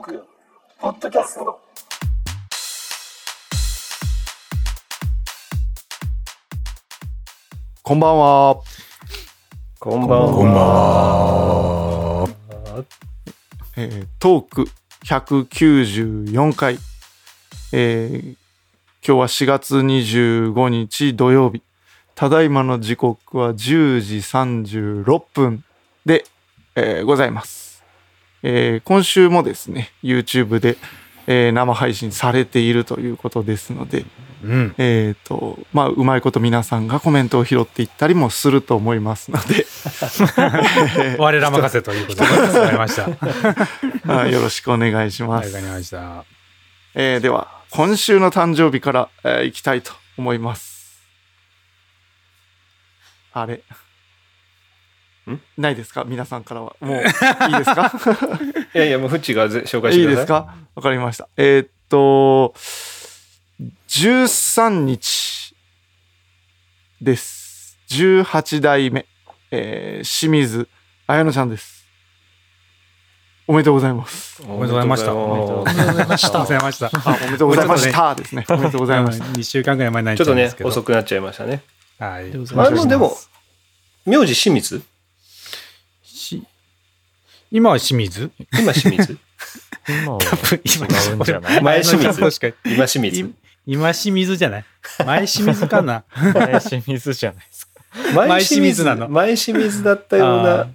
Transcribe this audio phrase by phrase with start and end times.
[0.00, 0.24] ーク、
[0.80, 1.60] ポッドキャスト。
[7.82, 8.60] こんばんは。
[9.78, 10.32] こんばんは。
[10.32, 10.56] こんばん
[12.24, 12.84] は。
[13.76, 14.68] えートーク
[15.04, 16.78] 194回。
[17.72, 18.36] えー
[19.02, 21.62] 今日は4月25日土曜日。
[22.14, 25.64] ただいまの時刻は10時36分
[26.04, 26.24] で、
[26.74, 27.69] えーございます。
[28.42, 30.76] えー今週もですね、YouTube で、
[31.26, 34.04] えー生配信されているということですので、
[34.42, 34.74] うん。
[34.78, 39.66] えっ、と、まあ、うまいこと皆さんがコメントを拾っていったりもすると思いますので、
[41.18, 43.02] 我ら任せということで、わかりました。
[44.10, 45.54] はあよろしくお願いしまい、す。
[45.54, 46.24] わかりました。
[46.94, 51.02] えーでは、今週の誕生日から、えーいきたいと思います。
[53.32, 53.54] あれ？
[53.56, 53.60] ん
[55.56, 56.04] ないですか？
[56.04, 56.74] 皆さんからは。
[56.80, 57.92] もう、いいですか？
[58.74, 60.24] いやいや、もうフッチがぜ紹介しいいてください。
[60.24, 60.54] ですか？
[60.76, 61.28] わかりました。
[61.36, 62.54] えーっと、
[63.88, 65.54] 13日
[67.00, 67.78] です。
[67.88, 69.06] 18代目、
[69.50, 70.68] えー清水
[71.06, 71.80] 彩乃ちゃんです。
[73.48, 74.40] おめでとうございます。
[74.46, 76.40] おめでとうございましたおめでとうございありがとうございました。
[76.40, 76.90] ありがとうございました。
[76.94, 78.44] あ、おめでとうございましたですね。
[78.48, 79.24] おめでとうございました。
[79.24, 80.68] 2週間ぐらい前になっちょっとねちゃうんですけ、ど。
[80.68, 81.62] 遅くなっちゃいましたね。
[81.98, 82.30] はい。
[82.30, 83.16] あの、でも、
[84.06, 84.78] 名字清水？
[84.78, 84.82] し
[87.50, 88.30] 今は清水？
[88.52, 89.18] 今清水。
[89.88, 90.20] 今は
[90.64, 91.62] 今違うんじゃない？
[91.62, 92.20] 前清水。
[92.64, 93.20] 今清水。
[93.22, 93.34] い
[93.66, 94.64] 今清水じゃない？
[95.04, 96.04] 前清水かな？
[96.34, 97.82] 前清水じゃないですか。
[98.26, 99.08] 前清水なの？
[99.08, 100.68] 前清水だったような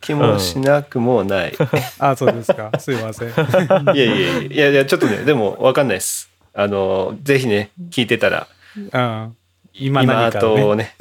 [0.00, 1.54] 気もしなくもない。
[1.98, 2.70] あ、そうですか。
[2.78, 3.28] すいません。
[3.28, 6.28] いやいやいやいやちょっとね、でもわかんないです。
[6.54, 9.36] あの、ぜひね、聞いてたら、うん。
[9.72, 10.94] 今今何か、ね、とね、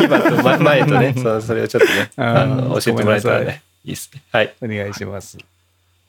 [0.00, 2.24] 今と ま前とね、そそれをちょっとね、うん。
[2.24, 4.22] あの教えてもらえたらね、いいですね。
[4.32, 4.54] はい。
[4.60, 5.38] お願いします。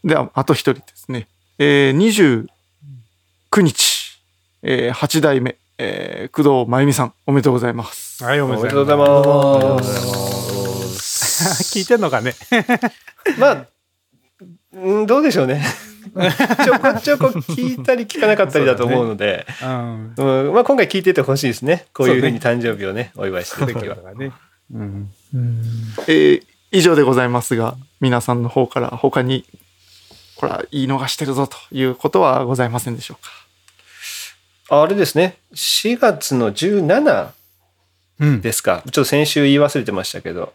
[0.04, 1.28] では、あと一人ですね。
[1.60, 2.48] えー、
[3.52, 4.20] 29日、
[4.64, 8.24] えー、8代目、えー、工藤真由美さん、おめでとうございます。
[8.24, 9.76] はい、おおめでめでとうとうごございま。
[9.76, 10.92] ます
[11.44, 11.80] す。
[11.80, 12.34] 聞いてんのかね
[13.38, 13.68] まあ、
[14.74, 15.64] うんどうでしょうね。
[16.64, 20.14] ちょこちょこ聞いたり聞かなかったりだと思うので、うん。
[20.18, 21.86] うんまあ、今回聞いててほしいですね。
[21.94, 23.98] こういうふうに誕生日をね、お祝いしてる時は。
[24.16, 24.32] ね。
[24.74, 25.10] うん。
[26.08, 29.46] えー、以上でございますが、皆さんの方から他に、
[30.38, 33.24] これは言い逃してるぞということはございませんでしょう
[34.70, 34.82] か？
[34.84, 37.32] あれですね、4月の17
[38.20, 38.42] うん。
[38.42, 38.84] ですか？
[38.86, 40.54] ちょっと先週言い忘れてましたけど、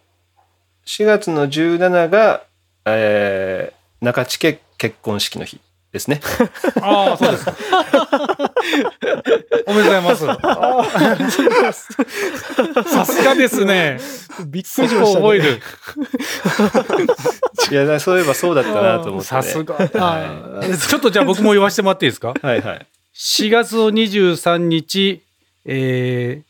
[0.87, 2.45] 4月の17が、
[2.87, 5.61] えー、中地家結婚式の日
[5.97, 6.21] ですね。
[6.81, 7.55] ああ、そうですか。
[9.67, 10.17] おめでとうございま
[11.73, 11.93] す。
[12.91, 13.99] さすがですね。
[14.47, 15.61] びっくりしました、覚える。
[17.71, 19.43] いや、そういえばそうだったなと思って、ね。
[19.43, 19.75] さすが。
[19.75, 22.35] はちょっとじゃあ僕も言わせてもらっていいですか？
[22.43, 22.87] いはいはい。
[23.15, 25.23] 4月の23日、
[25.65, 26.46] えー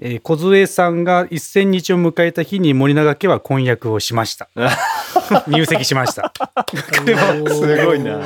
[0.00, 4.48] えー、小杖さんが1000日を迎えた日に森永家は婚約をしました。
[5.48, 6.32] 入籍しました。
[7.50, 8.20] すごいな。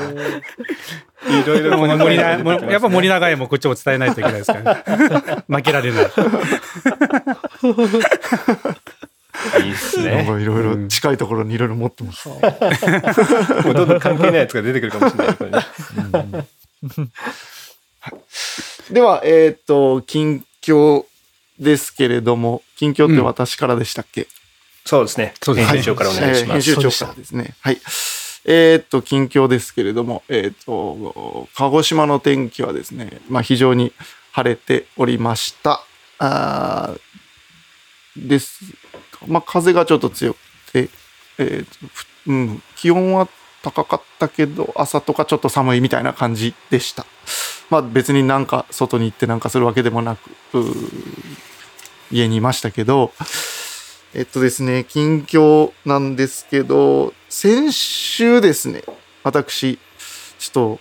[1.24, 5.44] いろいろ森永もやっぱ森永家もこっちも伝えないといけないですからね。
[5.48, 6.04] 負けられない。
[9.64, 10.26] いいっすね。
[10.28, 12.28] かいろいろ近いところにいろいろ持ってます。
[12.28, 12.36] も
[13.70, 15.36] うどんどん関係ないやつが出てくるかもしれない。
[15.36, 15.58] これね
[18.90, 21.06] では、えーっと、近況
[21.58, 24.26] ですけれども、近況って私からでしたっけ、
[24.84, 25.34] そうですね。
[25.42, 26.44] そうですね編集長からお願いします。
[26.44, 27.54] えー編集長からですね。
[27.60, 27.80] はい。
[28.44, 33.92] えーっと、近況ですけれども、えーっと、鹿児島の天気はですね、まあ非常に
[34.32, 35.84] 晴れておりました。
[36.18, 38.64] あーです。
[39.26, 40.38] まあ風がちょっと強く
[40.72, 40.88] て、
[41.38, 43.28] えーっとふうん、気温は
[43.62, 47.06] 高かったけど、朝とかちょっと寒いみたいな感じでした。
[47.70, 50.26] まあ別になんか外に行ってなんかするわけでもなく、
[52.10, 53.12] 家にいましたけど、
[54.14, 58.82] えっとですね、近況なんですけど、先週ですね、
[59.22, 59.78] 私、
[60.38, 60.80] ちょっと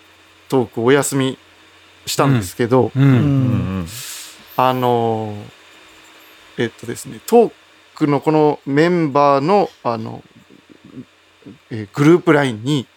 [0.50, 1.38] トークお休み
[2.06, 3.00] したんですけど、う。
[3.00, 3.88] うんん
[4.58, 5.34] あの、
[6.58, 7.52] えっとですね、トー
[7.96, 10.24] クのこのメンバーの、あの、
[11.70, 12.88] えーグループラインに。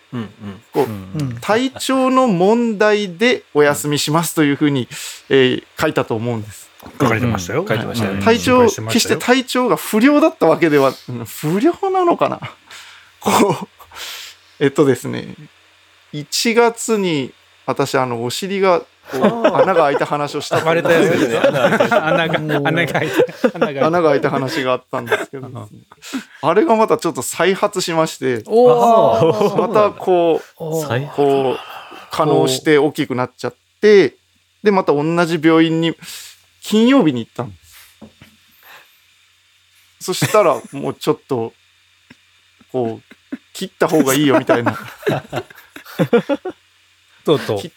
[0.73, 4.87] こう、うん体調の問題でお休みしますというふうに、
[5.29, 6.71] えー書いたと思うんです。
[7.01, 7.65] 書かれてましたよ。
[7.67, 12.39] 書いてましたよ体調、決して体調が不良だったわけでは、う ん不良なのかな？
[13.21, 13.69] こう、
[14.61, 15.35] えっとですね、
[16.13, 17.33] 1月に
[17.67, 18.83] 私、あの、お尻が
[19.13, 21.43] 穴が開いた話をしたれたやつですねよ。
[21.47, 23.57] 穴が、穴が開いた。
[23.87, 24.31] 穴が開いた。
[24.31, 25.61] 話があったんですけどね、
[26.43, 31.59] あれがまたちょっと再発しまして、おまたこう、最こう、
[32.11, 34.17] 可能して大きくなっちゃって、
[34.63, 35.95] で、また同じ病院に
[36.63, 37.65] 金曜日に行ったんです。
[40.01, 41.53] そしたら、もうちょっと、
[42.73, 44.73] こう、切った方がいいよみたいな、
[47.25, 47.59] とうとう。
[47.59, 47.71] 切っ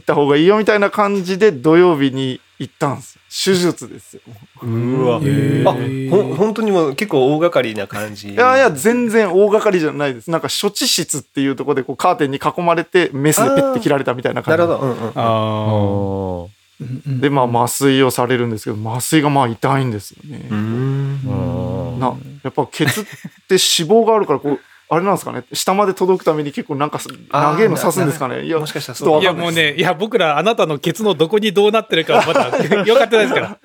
[0.00, 3.18] た方がいいよみたいな感じで土曜日に行ったんです。
[3.28, 4.22] 手術ですよ。
[4.62, 10.30] うわあほん本当にもう結構大掛かりな感じいやいや、全然大掛かりじゃないです。
[10.30, 14.58] なんか処置室っていうところでこうカーテンに囲まれてメスでペッて切られたみたいな感じ。
[14.58, 16.62] なるほど、うんうん、あおー
[17.20, 20.46] で、まあ麻酔をされるんですけど、麻酔がまあ痛いんですよね。
[20.50, 20.58] うん
[21.24, 23.10] うんな、やっぱケツって
[23.50, 24.60] 脂肪があるから、こう、
[24.94, 28.44] あれなんですかね、下まで届くために結構なんかすあー長いの刺すんですかね？
[28.44, 33.58] いや、もしかしたらそういやもうね、いや僕らあなたのケツのどこにどうなってるかはまだ 分かってないですか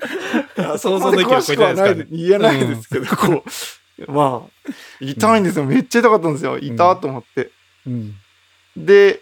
[0.56, 0.78] ら。
[0.78, 2.08] 想像の域を超えてないですからね。
[2.12, 3.44] 言えないですけど、こ
[4.08, 4.72] う、まあ、
[5.02, 5.66] 痛いんですよ。
[5.66, 6.58] めっちゃ痛かったんですよ。
[6.60, 7.52] 痛っと思って。
[7.86, 8.16] うん
[8.78, 9.22] で、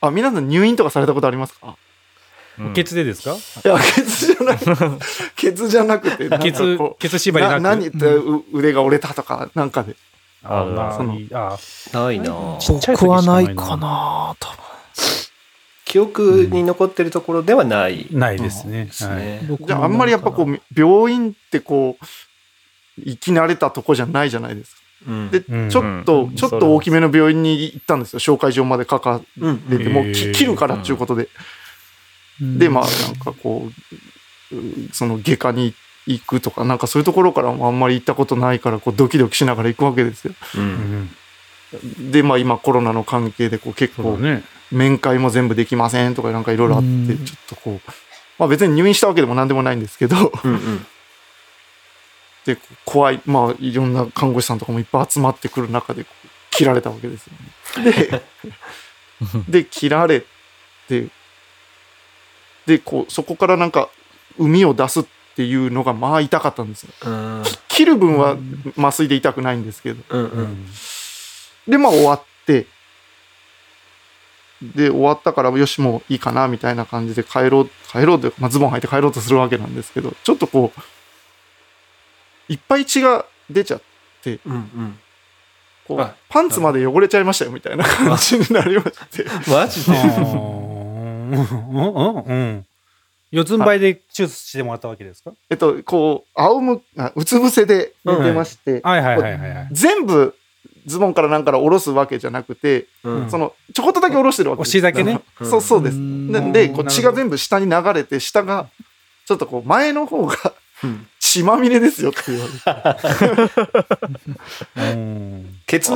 [0.00, 1.76] あ、皆さん入院とかされたことありますか？
[2.58, 3.34] うんケツでですか？
[3.64, 4.58] いや、ケツじゃない。
[5.36, 7.60] ケツじゃなくて、ケツこ、うケツ縛りなく。
[7.60, 9.96] な何ってう腕が折れたとか、なんかで。
[10.44, 11.58] あーまあそのあ
[11.92, 14.64] ないなちっちゃい時はないなかな多分。
[15.84, 18.08] 記憶に残ってるところではない。
[18.10, 18.88] ないですね。
[19.00, 19.16] はい。
[19.18, 19.48] ね。
[19.60, 22.04] じゃあ、あんまりやっぱこう、病院ってこう、
[23.04, 24.80] 生き慣れたとこじゃないじゃないですか。
[25.06, 25.30] うん。
[25.30, 25.70] で、うん。
[25.70, 26.34] ちょっと、うん。
[26.34, 28.18] ちょっと大きめの病院に行ったんですよ。
[28.18, 31.28] 紹介状まで書かうんれて、もう切るからっていうことで。
[32.40, 33.70] で、まあ、なんかこ
[34.52, 35.74] う、うその外科に行
[36.24, 40.34] くとか、なんかそういうところからもあんまり行ったことないから、こう、ドキドキしながら行くわけですよ。
[40.56, 40.66] ううん
[42.06, 44.18] んで、まあ今コロナの関係で、こう結構。
[44.70, 47.90] 面会も全部できませんとかなんかいろいろあって、うんちょっとこう、
[48.38, 50.86] まあ別に入院したわけでも何でもないんですけど、うんうん
[52.44, 56.04] で、怖い、まあいろんな看護師さんとかもいっぱい集まってくる中で、
[56.50, 57.92] 切られたわけですよね。
[57.92, 58.22] で、
[59.62, 60.24] で、切られ
[60.88, 61.08] て、
[62.66, 63.88] で、こう、そこからなんか、
[64.38, 66.92] 海を出すっていうのがまあ痛かったんですよ。
[67.06, 68.36] うん切る分は
[68.78, 70.02] 麻酔で痛くないんですけど。
[70.08, 70.66] うんううんん
[71.66, 72.66] で、まあ終わって、
[74.62, 83.82] で、終わったから、よし、もういいかな、みたいな感じで帰ろう、帰ろうというか、まあ、ズボン履いて帰ろうとするわけなんですけど、ちょっとこう、いっぱい血が出ちゃっ
[84.22, 84.98] て、うんうん
[85.86, 89.26] こうあパンツまで汚れちゃいましたよ、みたいな感じになりまして。
[89.50, 89.98] マジで？
[89.98, 90.50] あーう
[91.26, 92.66] んうんうん。
[93.34, 95.32] 四つん這いで手術してもらったわけですか？
[95.50, 99.68] えっと、こう、仰む、あうつ伏せで寝てまして、はいはいはいはいはい。
[99.72, 100.36] 全部、
[100.86, 104.78] ズボンからなんから下ろすわけじゃなくて、うんその、ちょこっとだけ下ろしてるわけです。
[104.78, 105.20] 押しだけね？
[105.40, 105.96] うんそう、そうです。
[105.96, 108.68] うんなんで、こう血が全部下に流れて、下が、
[109.26, 110.36] ちょっとこう、前の方が
[110.84, 112.94] うん血まみれですよって言われ
[114.84, 114.92] て。
[114.92, 115.90] うんケツ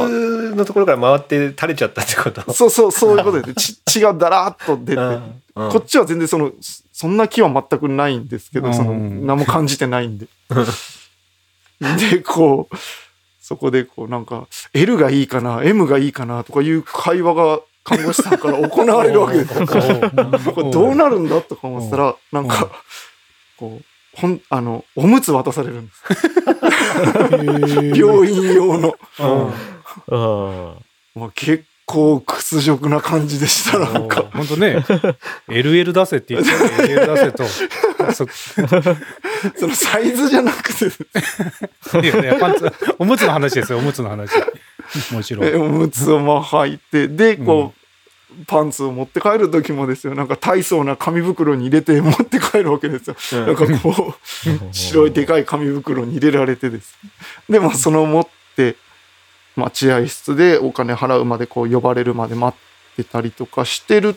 [0.56, 2.52] のところから回って垂れちゃったってこと？
[2.52, 3.74] そうそう、そういうことです。
[3.74, 5.02] 血血がだらーっと出て。
[5.02, 6.52] うんこっちは全然その、
[6.98, 10.26] そんな気は全くないんですけど、その、うん何も感じてないんで。
[12.10, 12.76] で、こう、
[13.40, 19.64] そこでこうなんか、L がいいかな、M がいいかなとかいう会話が看護師さんから行われるわけですよ。
[20.52, 22.68] これどうなるんだとか思ってたら、なんか、
[23.56, 23.84] こう、
[24.20, 26.02] ほん、あの、おむつ渡されるんです。
[27.96, 28.96] 病院用の。
[30.10, 30.74] あ
[31.14, 34.24] まあ、結構屈辱な感じでした、なんか。
[34.34, 34.76] 本当ね、
[35.48, 36.50] LL 出せって言って、
[36.82, 37.44] LL 出せと、
[38.12, 38.26] そ
[39.56, 40.84] そのサイズじゃなくて、
[42.04, 44.30] いやいやパンツ、おむつの話ですよ、おむつの話。
[45.12, 45.46] もちろん。
[45.46, 53.46] えおむつをまあ履いて、で、こう、パンツを持って帰る時もですよ、なんか大層な紙袋に入れて持って帰るわけですよ。
[53.46, 54.14] なんかこう、
[54.72, 57.10] 白いでかい紙袋に入れられてですね。
[57.48, 58.76] で、まあその持って、
[59.58, 64.16] 待合室でお金払うまでこう呼ばれるまで待ってたりとかしてる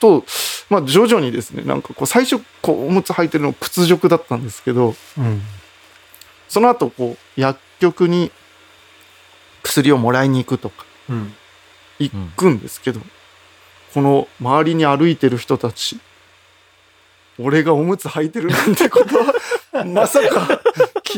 [0.00, 0.24] と、
[0.70, 5.42] まあ徐々にですね、なんかこう最初こうおむつ履いてるの屈辱だったんですけど、うん。
[6.48, 8.30] その後こう薬局に
[9.62, 11.34] 薬をもらいに行くとかうん。
[11.98, 13.00] 行くんですけど、
[13.92, 15.98] この周りに歩いてる人たち
[17.40, 19.16] 俺がおむつ履いてるなんてこと
[19.76, 20.60] はまさか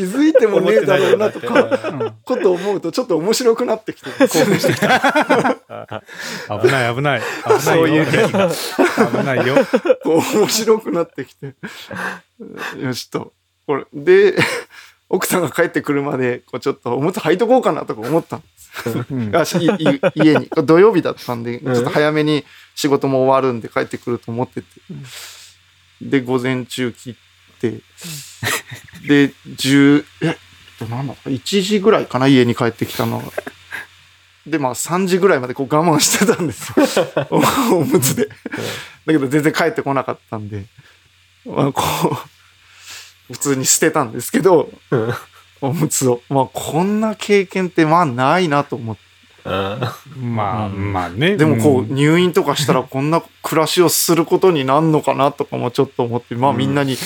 [0.01, 6.03] 気づいてもねえだろうなとかうんことを思うとちょっと面白くなってきて興奮してきた。
[6.49, 7.21] 危ない危ない。
[7.21, 7.59] 危ないよ。
[7.59, 8.13] そういう危
[9.23, 9.55] ないよ。
[10.03, 11.53] 面白くなってきて。
[12.79, 13.33] よしと。
[13.67, 14.35] これで
[15.07, 19.59] 奥さんが帰ってくるまでこうちょっとおむつ履いとこうかなとか思ったんです。
[20.15, 20.49] 家に。
[20.65, 22.43] 土曜日だったんでちょっと早めに
[22.73, 24.67] 仕事も終わるんで帰ってくると思ってて。
[26.01, 27.15] で午前中切っ
[27.59, 27.81] て
[29.07, 30.37] で10え
[30.89, 33.31] なんだ1時ぐらいかな家に帰ってきたのが。
[34.45, 37.27] でまあ3時ぐらいまでこう我慢してたんですよ。
[37.69, 38.27] おおむつで。
[38.27, 38.33] だ
[39.07, 40.65] けど全然帰ってこなかったんで、
[41.45, 41.83] まあ、こ
[43.29, 45.13] う普通に捨てたんですけどうん。
[45.61, 46.21] おむつを。
[46.29, 49.01] まあこんな経験ってまあないなと思って。
[49.43, 51.37] あまあ、まあね。
[51.37, 51.95] でもこううん。
[51.95, 56.97] 入院とかしたらこんな暮らしをすることになんのかなとかもちょっと思ってまあみんなに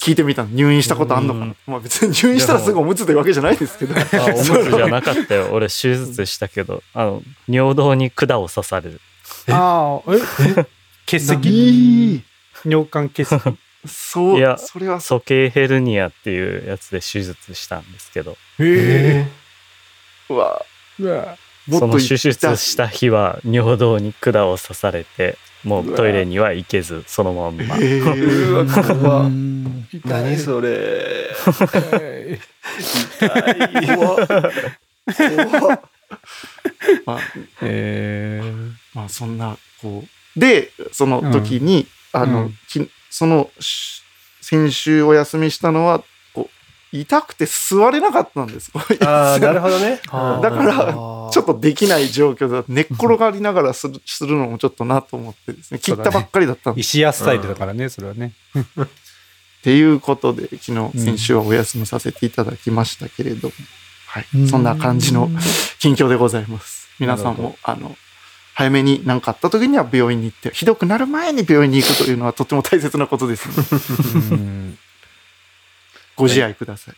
[0.00, 0.48] 聞いてみたの。
[0.50, 3.94] 入院したことあんのかな、まあ別に入院したらすぐおむつというわけじゃないですけど。
[3.98, 5.48] あおむつじゃなかったよ。
[5.52, 9.00] 俺手術したけどあの尿道に管を刺される。
[9.48, 10.14] ああ、
[10.56, 10.66] え？
[11.06, 12.22] 結石いい
[12.64, 13.42] 尿管結石。
[13.86, 15.00] そういやそれは。
[15.00, 18.36] 鼠径ヘルニアっていうやつで手術したんですけど。
[18.58, 19.26] へ
[20.28, 20.64] うわ。
[21.00, 21.02] え。
[21.02, 31.30] うわもっとその手術した日は尿道に管を刺されてもうトイレには行けずそのまんま、えうわー、何それ。
[33.96, 34.28] 怖っ。
[37.04, 37.20] まあ
[37.62, 40.40] えーまあそんなこう。
[40.40, 42.54] でその時に、あの、うん。
[42.68, 44.02] きそのし
[44.40, 46.02] 先週お休みしたのは
[46.92, 48.70] 痛くて座れなかったんです。
[49.04, 50.00] ああ なるほどね。
[50.06, 50.10] だ
[50.50, 52.64] からちょっとできない状況だ。
[52.68, 55.78] 寝っ転がりながらするするのもちょっとなと思ってですね。
[55.78, 58.32] 切ったばっかりだったんで、石屋スタイルだからね、それはね。
[58.56, 58.86] っ
[59.62, 63.54] ていうことで昨うん日先週はお休みさせていただきましたけれども、
[64.06, 64.26] はい。
[64.34, 64.48] うん。
[64.48, 65.30] そんな感じの
[65.78, 66.88] 近況でございます。
[66.98, 67.96] 皆さんもあの
[68.54, 74.78] 早めに何かあった時には病院に行ってひどくなる前に病院に行くというのはとても大切なことですのでうん
[76.18, 76.94] ご自愛ください、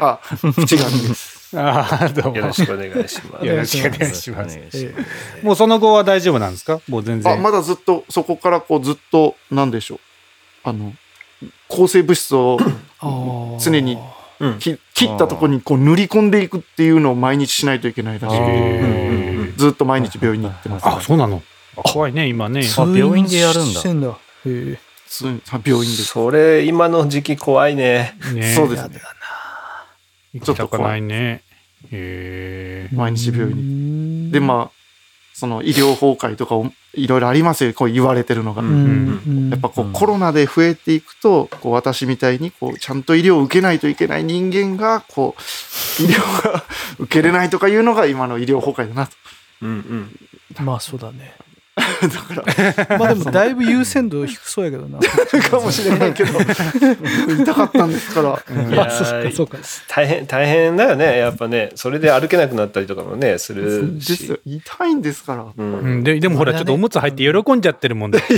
[0.00, 0.20] あ
[0.54, 1.56] 口がです。
[1.56, 2.36] ああ、どうも。
[2.38, 3.46] よろしくお願いします。
[3.46, 4.58] よろしくお願いします。
[5.42, 6.80] もうその後は大丈夫なんですか？
[6.88, 7.32] もう全然。
[7.32, 9.98] あまだずっとそこからこうずっとなんでしょう。
[10.64, 10.94] あの
[11.68, 12.58] 抗生物質を
[13.60, 13.98] 常に
[14.58, 20.86] 切ったところにこう塗り込んでいくっていうのを毎日しないといけないらしくてへずっと毎日病院に行ってます。
[20.88, 21.42] あ、そうなの。
[21.76, 22.62] あ怖いね、今ね。
[22.78, 23.82] あ病院でやるんだ
[25.64, 28.16] 病院でそれ今の時期怖いね。
[28.34, 28.54] ね。
[28.54, 29.00] そうですね。
[30.34, 31.42] 行きたくないね。
[31.90, 32.94] へえ。
[32.94, 34.32] 毎日病院に。
[34.32, 34.76] であ、まあ
[35.34, 37.74] その医療崩壊とかをいろいろありますよ。
[37.74, 39.92] こう言われてるのが、やっぱこう、うん。
[39.92, 46.64] コロナで増えていくとこう私みたいにこうちゃんと医療を受けないといけない人間がこう医療が
[46.98, 49.12] 受けれないとかいうのが今の医療崩壊だなと。
[49.62, 49.70] うん。
[50.58, 50.64] うん。
[50.64, 51.34] まあそうだね。
[52.02, 52.98] だから。
[52.98, 54.98] まあでもだいぶ優先度低そうやけどな。
[55.50, 56.32] かもしれないけど。
[57.42, 59.58] 痛かったんですから、いやあそうかーそうか。
[59.88, 61.18] 大変大変だよね。
[61.18, 61.70] やっぱね。
[61.74, 64.40] それで歩けなくなったりとかもねするし。
[64.46, 65.42] 痛いんですから。
[65.42, 66.00] ううん。
[66.00, 68.20] ん、ででもほら、ちょっとおむつ入って喜んじゃってるもん で。
[68.22, 68.32] ち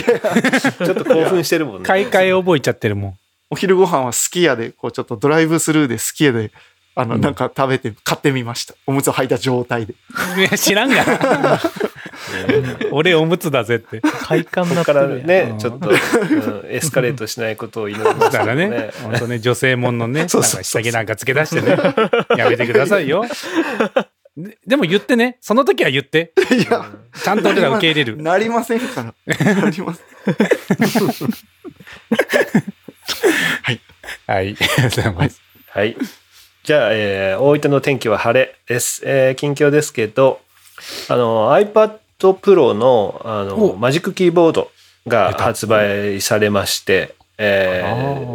[0.82, 1.82] ょっと興奮してるもんね。
[1.84, 3.14] 買い替え覚えちゃってるもん。
[3.50, 6.50] お昼ご飯はすき家でこうちょっとドライブスルーでスキ家で
[6.94, 8.74] あの、なんか食べて買ってみました。
[8.84, 9.94] おむつを履いた状態で。
[10.36, 11.60] いや知らんがな。
[12.92, 14.00] 俺おむつだぜって。
[14.00, 15.98] 快感ここからねちょっと、うん
[16.70, 21.76] エスカレートしないことを祈りまからね、本当ね、女性もんのね、下着なんかつけ出してね、
[22.36, 23.24] やめてくださいよ。
[24.36, 26.32] ででも言ってね、その時は言って。
[26.52, 26.84] いや
[27.24, 28.22] ちゃんと俺ら受け入れる。
[28.22, 30.04] なりませんからなりません
[33.62, 33.80] はい。
[34.26, 35.40] ありがとうございます。
[35.70, 35.96] はい。
[36.62, 39.02] じゃあ、えー大分の天気は晴れです。
[39.04, 40.40] えー近況ですけど、
[41.08, 43.76] あの、iPad Pro のあのお。
[43.76, 44.72] マジックキーボード
[45.06, 47.84] が発売されまして、え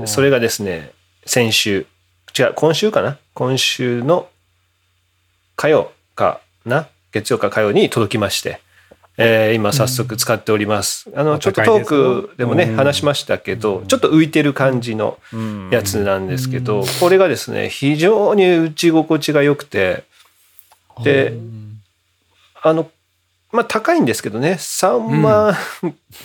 [0.04, 0.92] ーそれがですね、
[1.26, 1.86] 先週、
[2.38, 3.18] 違う、今週かな？
[3.34, 4.30] 今週の
[5.58, 6.88] 火曜かな？
[7.12, 8.62] 月曜か火曜に届きまして、
[9.18, 11.10] えー今早速使っております。
[11.14, 12.76] あの、おちょっとトークでもね、うん。
[12.78, 15.70] 話しましたけど、ちょっと浮いてる感じのうん。
[15.72, 20.06] やつなんですけど、これがですね、非常に打ち心地が良くて、
[21.04, 21.34] で、
[22.62, 22.90] あの、
[23.54, 25.54] まあ高いんですけどね、3万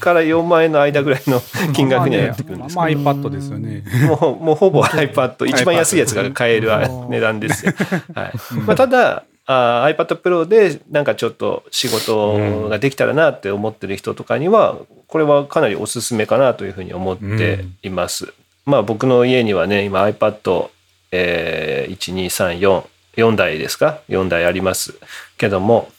[0.00, 1.42] から4万円の間ぐらいの
[1.74, 3.84] 金額にはなってくるんですけまあ、iPad ですよね。
[4.08, 6.70] ど、もうもうほぼ iPad、一番安いやつが買える
[7.10, 7.72] 値段ですよ。
[8.14, 8.32] はい
[8.66, 18.32] まあ、ただ、あー iPad Pro でなんかちょっと仕事ができたらなって思ってる人とかには、これはかなりおすすめかなというふうに思っています。
[18.64, 20.70] まあ僕の家にはね、今 iPad、
[21.12, 22.84] えー、1234、
[23.16, 24.94] 4台ですか ?4 台あります
[25.36, 25.90] けども、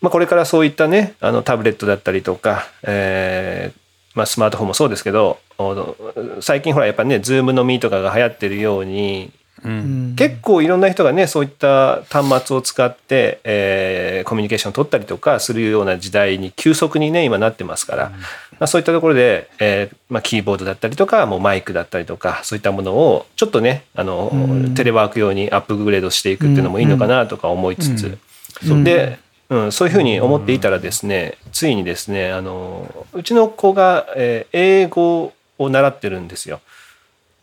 [0.00, 3.86] まあこれからそういったね、あのタブレットだったりとか、えー
[4.16, 5.94] まあ、スマートフォンもそうですけどお
[6.40, 9.30] 最近ほらやっぱね Zoom のみとかが流行ってるように
[9.62, 10.14] うん。
[10.16, 18.18] 結構いろんな人がねそういった端末を使って、えーコミュニケーションを取ったりとかするような時代に急速にね今なってますから、ま
[18.60, 24.74] あ、そういったところで、えーまあ、キーボードだったりとかもうマイクだったりとかそういったものをちょっとねあの、うん。
[24.74, 28.18] テレワーク用にアップグレードしていくっていうのもいいのかなとか思いつつ、
[28.66, 28.84] うん。
[28.84, 36.60] で、うん、そういうふうに思っていたらですねついにですねあのうちの子が、えー英語を習ってるんですよ。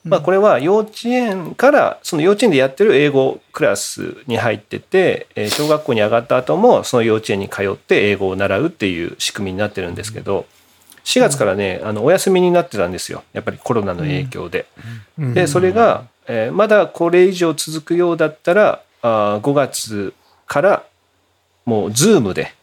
[0.03, 10.45] まあ、これは幼稚園からその幼稚園でやってる英語クラスに入っててえー小学校に上がった後もその幼稚園に通って英語を習うっていう仕組みになってるんですけど
[11.05, 14.65] 4月からねあのお休みになってたんですよやっぱりコロナの影響で。
[15.17, 20.13] でそれが、えーまだこれ以上続くようだったらあー5月
[20.45, 20.83] から
[21.65, 22.53] もう Zoom で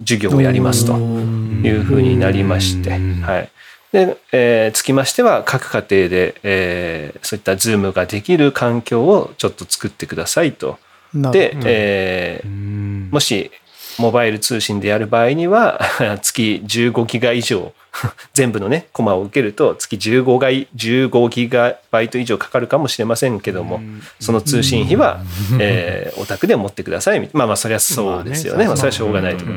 [0.00, 3.50] 授業をやりますというふうになりまして、はい。
[3.92, 10.78] で、えーつきましては各家庭で、えーそういった Zoom ができる環境をちょっと作ってくださいと。
[11.14, 13.50] で、えーもし
[13.98, 15.80] モバイル通信でやる場合には
[16.22, 17.72] 月15ギガ以上
[18.32, 23.80] 全部のねコマを受けると月15ガイ15ギガバイト以上かかるかもしれませんけども
[24.20, 25.20] その通信費は、
[25.58, 29.44] えーお宅で持ってくださいみまあまあそりゃそうですよね,、まあ、それはしょうがないと。
[29.44, 29.48] っ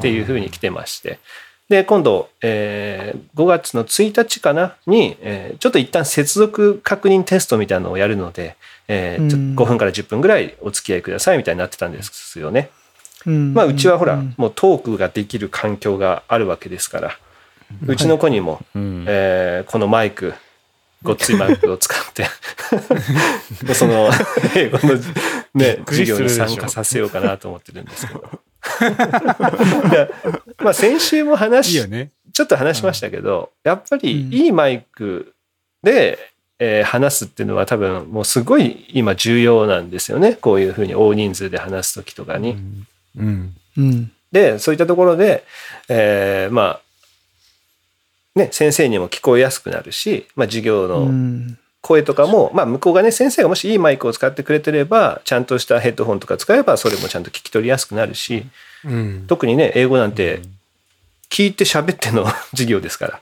[0.00, 1.18] ていうふうに来てまして。
[1.68, 4.74] で今度、えー5月の1日かな？
[4.86, 8.56] に、えーちょっと一旦接続確認テストみたいなのをやるので、
[8.88, 9.56] えーちょうん。
[9.56, 12.70] 5分から10分ぐらいお付き合いくださいみたいになってたんですよね。
[12.80, 12.85] うん
[13.30, 17.18] まあ、うちはほら、うんもうトークができる環境があるわけですから、
[17.86, 20.34] うちの子にも、うんえーこのマイク、
[21.02, 22.26] ごっついマイクを使って、
[23.74, 24.10] その
[24.54, 24.94] 英語の、
[25.54, 28.24] ね、授業に参加させようかなと思ってるんですけど。
[30.62, 32.10] まあ先週も話しいね。
[32.32, 35.32] ちょっと話しましたけど、やっぱりうんいいマイク
[35.82, 36.18] で、
[36.58, 40.34] えー話すっていうのは多分もうすごい今重要なんですよね。
[40.34, 42.52] こういうふうに大人数で話す時とかに。
[42.52, 42.86] うん。
[43.16, 43.56] うん
[44.32, 45.44] で、そういったところで、
[45.88, 46.80] えーまあ、
[48.38, 58.44] ね、先生にも聞こえやすくなるし、まあ、授業うのん声とかも、まあ、向こうがね、先生がもしいいマイクを使ってくれてれば、ちゃんとしたヘッドホンとか使えば、それもちゃんと聞き取りやすくなるし、
[58.84, 59.24] うん。
[59.28, 60.40] 特にね、英語なんて、
[61.30, 63.20] 聞いて喋っての 授業ですから。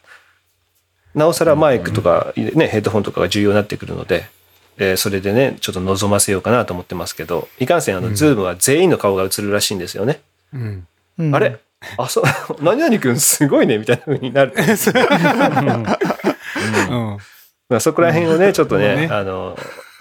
[1.15, 4.27] なおさらマイクとか、ね、ヘッドホンとかが重要になってくるので、
[4.79, 10.21] えーそれでね、ちょっと臨ませようかなと思ってますけど、いかんせん、あの、ズームは全員の顔が映るらしいんですよね。
[10.53, 10.87] うん。
[11.19, 11.59] うんあれ？
[11.99, 12.25] あ、そう、
[12.65, 14.53] 何々君すごいね、みたいな風になる。
[16.91, 17.19] うん。
[17.69, 19.59] まあそこら辺をね、ちょっとね、ねあの、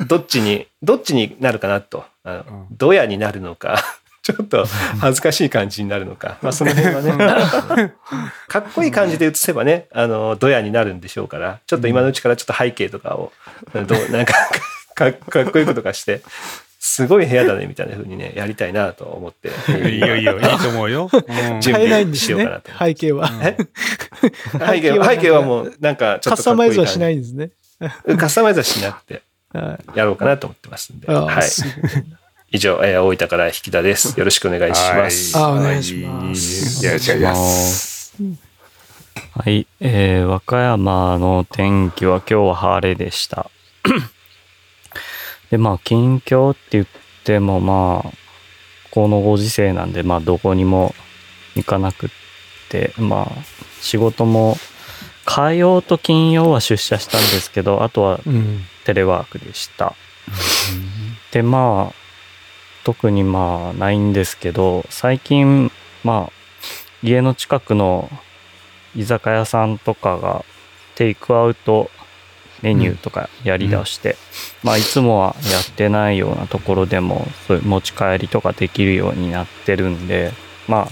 [0.07, 2.05] どっちに、どっちになるかなと。
[2.23, 3.83] あのうんドヤになるのか、
[4.23, 4.65] ちょっと
[5.01, 6.37] 恥ずかしい感じになるのか。
[6.41, 7.93] まあその辺はね、
[8.47, 13.33] かっこいい感じで映せばね、あの、ドヤになるんでしょうから、ちょっと今のうちからちょっと背景とかを、
[13.73, 14.33] どう、なんか、
[14.95, 16.21] かかっこいいことかして、
[16.79, 19.49] すごい部屋だね、みたいな風にね、やりたいなと思って。
[19.89, 20.39] いいよいいよ。
[20.39, 21.09] いいと思うよ。
[21.11, 23.57] うん準備変えないんですねしようかなと背景はえ
[24.51, 27.51] 背景は、背景はもう、なんか、ちょカっとスタマイズはしいないんですね。
[28.17, 29.21] カスタマイズはしなくて、
[29.53, 31.07] はいやろうかなと思ってますんで。
[31.11, 32.22] はい。
[32.53, 34.17] す以上、えー大分から引田です。
[34.17, 35.35] よろしくお願いします。
[35.35, 38.13] あお願いしますよろしくお願いします。
[39.31, 43.49] はい、えー和歌山の天気は今日は晴れでした。
[45.49, 46.87] で、まあ、近況って言っ
[47.23, 48.11] ても、まあ、
[48.91, 50.93] このご時世なんで、まあ、どこにも
[51.55, 52.09] 行かなくっ
[52.69, 53.43] て、まあ、
[53.81, 54.57] 仕事も、
[55.25, 58.65] 火曜と金曜は出社したんですけど、あとはうん。
[58.85, 59.95] テレワークでした。
[61.31, 62.02] で、まあ、
[62.83, 65.71] 特にまあ、ないんですけど、最近、
[66.03, 66.33] まあ、
[67.01, 68.09] 家の近くの
[68.95, 70.45] 居酒屋さんとかが、
[70.95, 71.89] テイクアウト
[72.61, 74.15] メニューとかやりだして、
[74.63, 80.31] まあ、いつもはやってないようなところでも、そういう持ち帰りとかできるようになってるんで、
[80.67, 80.87] まあ、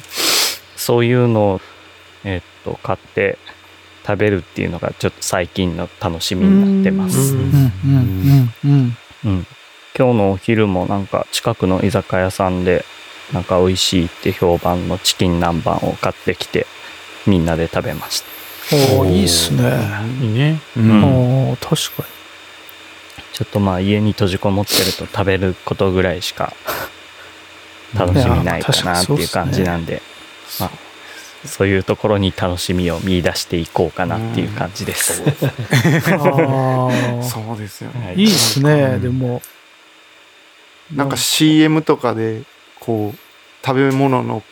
[0.75, 1.61] そういうのを、
[2.23, 3.37] えっと、買って
[4.05, 7.35] 食べるっていうのが、ちょっと最近の楽しみになってます。
[7.35, 8.97] うんうんうんうんうん、
[9.97, 12.85] 今日のお昼もなんか近くの居酒屋さんで
[13.33, 16.65] なんか美味しいって評判のチキン南蛮を買ってきて
[17.27, 18.27] みんなで食べました。
[18.97, 19.63] おーいいっすね。
[20.21, 20.61] いいね。
[20.77, 20.83] うう
[21.51, 21.57] ん。
[21.57, 22.03] 確か
[23.33, 26.53] ちょっとまあ家に閉じこもってると食べることぐらいしか
[27.93, 30.01] 楽しみないかなっていう感じなんで。
[30.59, 30.71] まあ
[31.43, 35.21] そういうところに楽しみを見出していこうかなっていう感じです。
[35.21, 37.23] にあー。
[37.23, 38.05] そうですよね。
[38.07, 38.99] はいいいっすね。
[38.99, 39.41] でも
[40.93, 42.43] なんか CM とかで
[42.79, 44.43] こう食べ物の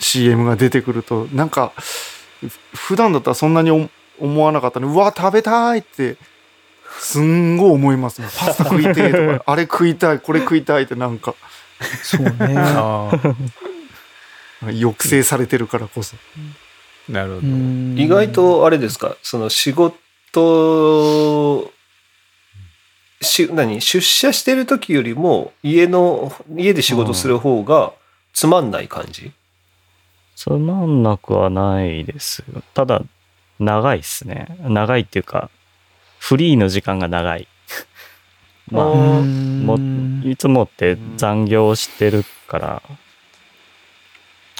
[0.00, 3.88] CM が出てくるとなんかふ普段だったらそんなにお
[4.20, 6.16] 思わなかったのでうわ食べたいって
[7.00, 8.28] すんごい思いますね。
[8.36, 11.34] パスタ食いてえとか あれ食いたいこれ食いたいってなんか。
[12.02, 12.32] そうね。
[14.60, 16.16] 抑制されてるからこそ。
[17.08, 17.46] なるほど。
[18.02, 19.16] 意外とあれですか？
[19.22, 21.70] その仕事
[23.20, 27.92] し何出社してる時よりも家の家で仕事する方が
[28.32, 29.32] つまんない感じ？
[30.36, 32.62] つまんなくはないですよ。
[32.72, 33.02] ただ、
[33.58, 34.56] 長いっすね。
[34.60, 35.50] 長いっていうか、
[36.20, 37.48] フリーの時間が長い。
[38.70, 39.78] まあ、も
[40.24, 42.82] いつもって残業してるから、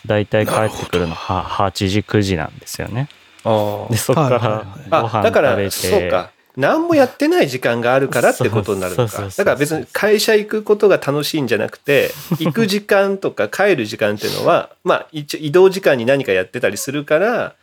[0.04, 3.08] だいたい帰ってくるのは8時、9時なんですよね。
[3.44, 9.28] あで、そっからはいはいはいごあだから飯食べて、そうか何もやってない時間があるからってことになるのか。
[9.28, 17.54] だから別に会社行くことが楽しいんじゃなくて 行く時間とか帰る時間っていうのはまあ一応移動時間に何かやってたりするから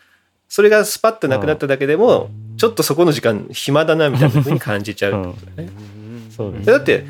[0.47, 5.69] それがスパッとなくなっただけでもちょっとそこの時間暇だなみたいなふうに感じちゃうってことだね。
[6.33, 7.05] そうですでだって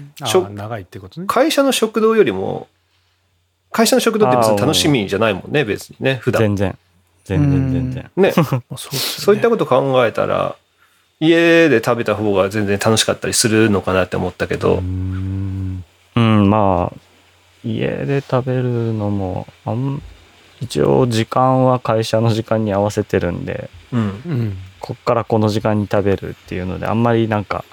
[0.56, 1.28] 長いってことね。
[1.28, 2.68] 会社の食堂よりも
[3.72, 6.42] 会社の食堂って別に楽しみじゃないもんね別にね普段。
[6.42, 6.78] 全然。
[7.26, 8.12] 全然全然。
[8.16, 8.32] ね。
[8.34, 10.56] そうですそういったこと考えたら
[11.20, 15.84] 家で食べた方が全然楽しかったりするのかなって思ったけど、うん、
[16.16, 16.98] まあ、
[17.64, 20.02] 家で食べるのも、あん
[20.62, 24.58] 一応時間は会社の時間に合わせてるんで、うん、うん。
[24.80, 27.66] こっからこの時間に食べるっていうので、あんまりなんか、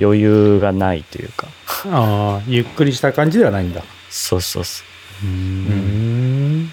[0.00, 1.46] 余裕がないというか、
[1.86, 3.82] ああ、ゆっくりした感じではないんだ。
[4.10, 4.84] そうそうそ
[5.22, 5.26] う。
[5.26, 6.70] うん。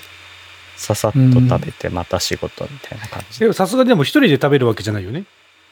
[0.84, 3.40] ささっと食べてまた仕事みたいな感じ。
[3.40, 5.24] でもさすがにでも一人で食べるわけじゃないよね。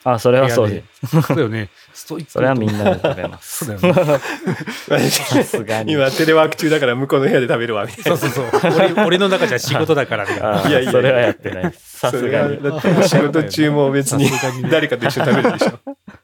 [0.04, 1.22] あ、それはそうです。
[1.22, 1.70] そうだよね。
[1.94, 3.66] ストイックそれはみんなで食べます。
[3.66, 5.10] そうだよね。
[5.10, 5.94] さすがに。
[5.94, 8.72] 今テレワーク中だから向こうの部屋で食べるわみたいなそうそうそう。
[8.96, 10.64] 俺俺の中じゃ仕事だからみたいな。
[10.64, 11.74] あいやいやいやそれはやってない。
[11.78, 12.64] さすがに。
[12.64, 14.32] だって仕事中も別に
[14.72, 15.80] 誰かと一緒に食べるでしょ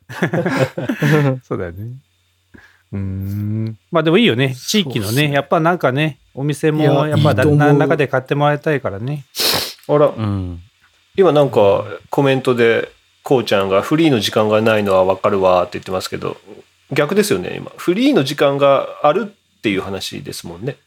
[1.43, 1.97] そうだよね。
[2.91, 3.77] うーん。
[3.91, 4.55] まあでもいいよね。
[4.55, 9.25] 地域のね、やっぱなんかね、お店もいややっぱいいと思う何らかで買ってもらいたいからね。
[9.87, 10.61] あらうん。
[11.15, 12.91] 今なんかコメントで
[13.23, 16.37] こうちゃんがフリーの時間がないのは分かるわって言ってますけど
[16.91, 20.77] 逆ですよね今フリーの時間があるっていう話ですもんね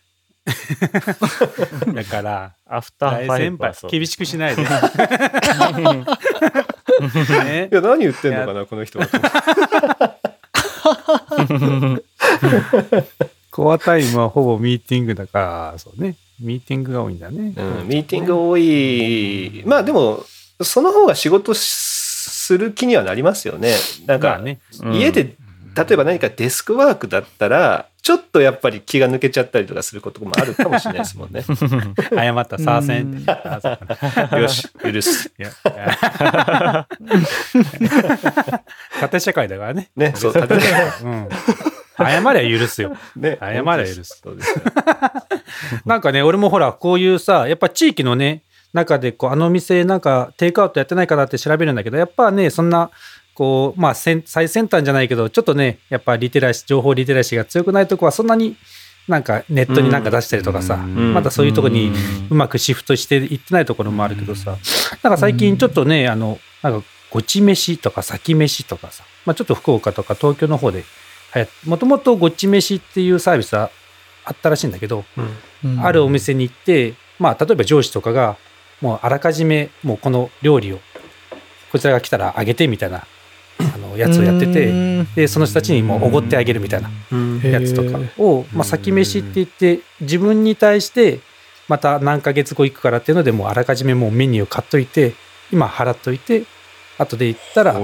[1.92, 3.90] だから、アフター大ファイブはそう。
[3.90, 4.62] 厳しくしないで。
[7.44, 10.16] ねいや何言ってんのかなこの人は
[13.50, 16.16] コアタイムはほぼミーティングだから、そうね。
[16.40, 17.52] ミーティングが多いんだね。
[17.56, 20.24] うん、ミーティング多いまあでも
[20.62, 23.74] その方が仕事する気にはなりますよね
[24.06, 24.60] なんか、まあね。
[24.82, 25.36] うん家で
[25.76, 31.44] 例えば何かデスクワークだったらちょっとやっぱり気が抜けちゃったりとかすることもあるかもしれないですもんね
[32.16, 33.24] 誤ったサーセン。
[34.40, 35.30] よし許す
[39.00, 39.90] 縦社会だからね。
[39.96, 40.54] ねそう立て
[41.04, 41.28] うん。
[41.98, 42.96] 謝りゃ許すよ。
[43.16, 44.62] ね謝りゃ許すそうですよ
[45.84, 52.90] なんかね、俺もほら、こういうさ、やっぱ地域のね、中でこう、あの店なんかテイクアウトやってないかなって調べるんだけど、やっぱね、そんな、
[53.40, 58.54] こう、まあ、先最先端じゃないけど、ちょっとね、やっぱリテラシー、情報リテラシーが強くないとこは、そんなに
[59.08, 61.90] なんかネットになんか出したりとかさ、んまたそういうとこに
[62.28, 64.58] うまくシフトしていってないところもあるけどさ、
[65.02, 70.84] なんか最近ちょっとね、あの、なんか、ごち飯とか先飯とかさ、まあちょっと福岡とか東京の方で
[71.64, 73.70] もともとごち飯っていうサービスは
[74.26, 75.06] あったらしいんだけど、
[75.64, 75.80] うん。
[75.80, 78.36] あるお店に行って、まあ、例えば上司とかが、
[78.82, 80.78] もうあらかじめ、もうこの料理を、
[81.72, 83.06] こちらが来たらあげてみたいな、
[83.60, 87.40] あの、やつをやってて、で、その人たちにもうおごってあげるみたいなうん。
[87.42, 91.20] やつとかを、まあ、先飯って言って、自分に対して、
[91.68, 95.14] また何ヶ月後行くからっていうので、もうあらかじめもうメニューを買っといて、
[95.52, 96.44] 今払っといて、
[96.98, 97.74] 後で行ったら、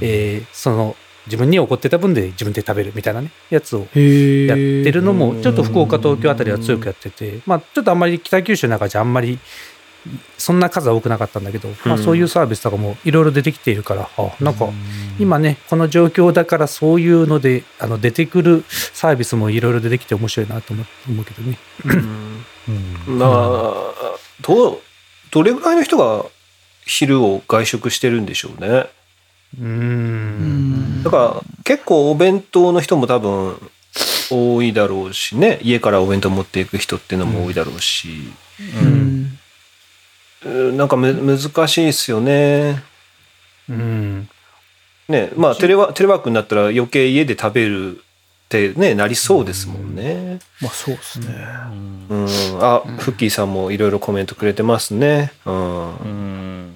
[0.00, 9.38] えーその、自分におごってた分で自分で食べるみたいなね、やつをやってるのも、ちょっと福岡、東京あたりは強くやってて、まあ、ちょっとあんまり北九州の中じゃあんまり、
[10.38, 14.68] そんな数は多くなかったんだけど、まあ、そういうサービスとかもいろいろ出てきているから、あなんか、
[15.18, 21.58] 今ね、この状況だからそういうので、あの、出てくるサービスもいろいろ出てきて面白いなと思思うけどね。
[23.06, 23.30] まあ
[24.42, 24.78] どう
[25.30, 26.26] どれぐらいの人が
[26.84, 28.68] 昼を外食してるんでしょうね。
[28.68, 31.02] うーん。
[31.02, 33.56] だから結構お弁当の人も多分
[34.30, 35.58] 多いだろうしね。
[35.62, 38.32] 家からお弁当持っていく人っていうのも多いだろうし、
[38.80, 39.15] うんうん
[40.72, 42.82] なんかむ難しいですよね。
[43.68, 44.28] うん。
[45.08, 48.00] ねまあテレワテレワークになったら余計家で食べるっ
[48.48, 50.38] てねなりそうですもんね。
[50.60, 51.26] まあそうですね。
[52.08, 52.24] うん、
[52.60, 55.32] あフッキーさんもいろいろコメントくれてますね。
[55.44, 55.96] うん。
[55.96, 56.74] うん。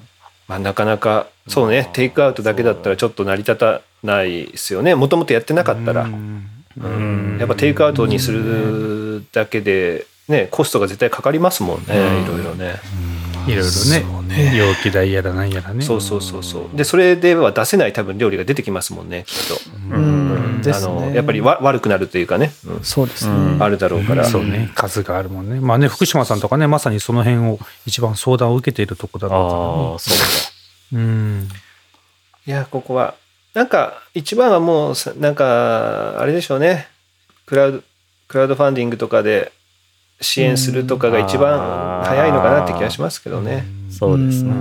[0.48, 4.94] まあ、なかなかそうねテイクアウトだけだったらちょっと成り立たないですよね。
[4.94, 7.38] もともとやってなかったら、うん。
[7.38, 12.76] やっぱテイクアウトにするだけで、ね、コストが絶対かかりますもんね、いろいろね。
[13.52, 15.82] いろいろね容器代やらなんやらね。
[15.82, 16.76] そうそうそうそう。
[16.76, 19.60] でそれでは出せない多分料理が出てきますもんねきっと、
[19.90, 20.62] うん。
[20.72, 22.84] あのやっぱりわ悪くなるというかね、うん。
[22.84, 23.56] そうですね。
[23.58, 24.70] あるだろうから、そうね。
[24.74, 25.60] 数があるもんね。
[25.60, 30.24] まあね福島さんとかねまさにその辺を一番相談を受けているとこだろああ、そうだ。
[30.24, 30.34] うか
[30.92, 31.48] らねうん。
[32.46, 33.14] いやここは
[33.54, 36.88] なんか一番はもうさなんかあれでしょうね。
[37.46, 37.82] クラウド
[38.28, 39.52] クラウドファンディングとかで
[40.20, 43.64] 支援するとかが一番早いのかなって気がしますけどね。
[43.90, 44.52] そうですね。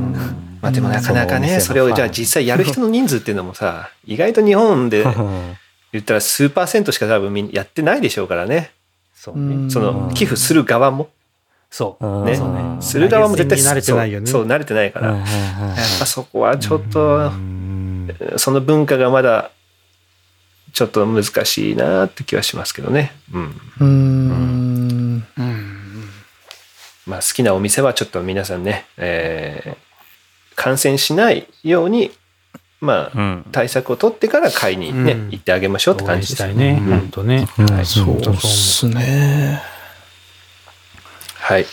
[0.62, 5.04] まあでもなかなかね、それをじゃあ実際やる人の人数っていうのもさ、意外と日本で
[5.91, 8.72] 言ったら数パーセントしか多分やってないでしょうからね。
[9.13, 9.69] そうね。
[9.69, 11.10] その寄付する側も、
[11.69, 12.26] そう。
[12.26, 12.38] ね。
[12.82, 14.28] する側も絶対慣れてないよね。
[14.28, 15.12] そう、慣れてないから。
[15.12, 15.28] はいやっ
[16.00, 17.32] ぱそこはちょっと、
[18.38, 19.52] その文化がまだ、
[20.74, 23.13] ちょっと難しいなって気はしますけどね。
[23.34, 24.68] うん。
[24.68, 26.10] うーん。
[27.05, 29.89] まあ好きなお店はちょっと皆さんね、えー
[30.55, 32.12] 感染しないように、
[32.82, 39.62] まあ、うん対策を取ってから買いにね、うん行ってあげましょうって感じですしたいねうん本当ねうんはいそうっ本当そうすね。
[41.36, 41.65] はい。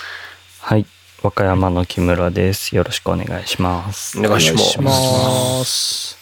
[0.60, 0.86] はい。
[1.22, 2.76] 和歌山の木村です。
[2.76, 4.18] よろしくお願いします。
[4.18, 4.80] お願いします。
[4.80, 6.16] ます。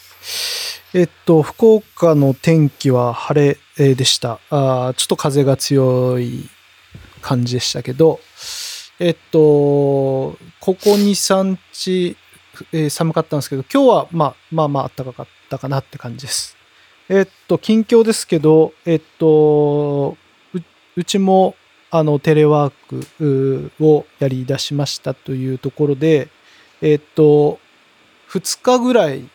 [0.95, 4.41] えっと、福岡の天気は晴れえーでした。
[4.49, 6.49] あーちょっと風が強い
[7.25, 8.21] 感じでしたけど、
[8.99, 12.17] えっと、ここ2、3日、
[12.71, 16.55] えー寒かったんですけど、今日はまあまあまあ暖かかったかなって感じです。
[17.09, 20.19] えっと、近況ですけど、えっと、
[20.97, 21.57] うちも
[21.91, 26.29] あのテレワークをやり出しましたというところで、
[26.83, 27.59] えっと、
[28.31, 29.27] 2日ぐらい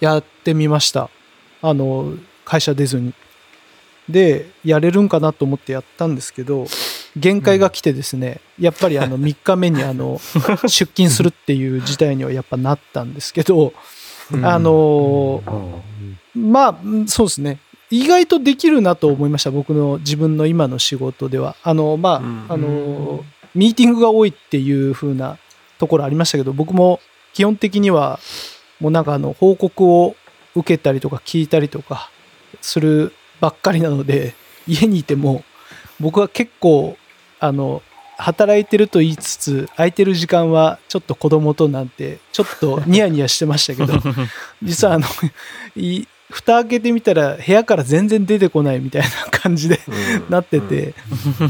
[0.00, 1.10] やってみました。
[1.60, 2.14] あの、
[2.46, 3.12] 会社出ずに。
[4.08, 6.66] で、やれるんかなと思ってやったんですけど、
[7.16, 10.20] 限界が来てですね、やっぱりあの3日目にあの
[10.66, 13.72] 出勤するっていう事態にはやっぱなったんですけど、
[14.42, 15.42] あの、
[16.34, 17.58] まあ、うんそうですね。
[17.90, 19.50] 意外とできるなと思いました。
[19.50, 21.56] 僕の自分の今の仕事では。
[21.62, 25.38] あの、まあ、うんあの、ミーティングが多いっていう風な
[25.78, 27.00] ところありましたけど、僕も
[27.32, 28.20] 基本的には、
[28.78, 30.16] もうなんかあの、報告を
[30.54, 32.10] 受けたりとか聞いたりとか
[32.60, 34.34] するばっかりなので、
[34.66, 35.44] 家にいても、
[36.00, 36.96] 僕は結構、
[37.40, 37.82] あの、
[38.16, 44.00] 働いてると言いつつ、空いてる時間はちょっと子供となんて、ちょっとニヤニヤしてましたけど、
[44.62, 45.06] 実はあの、
[45.76, 50.26] い蓋開けてみたら部屋から全然出てこないみたいな感じでうん。
[50.28, 50.94] なってて、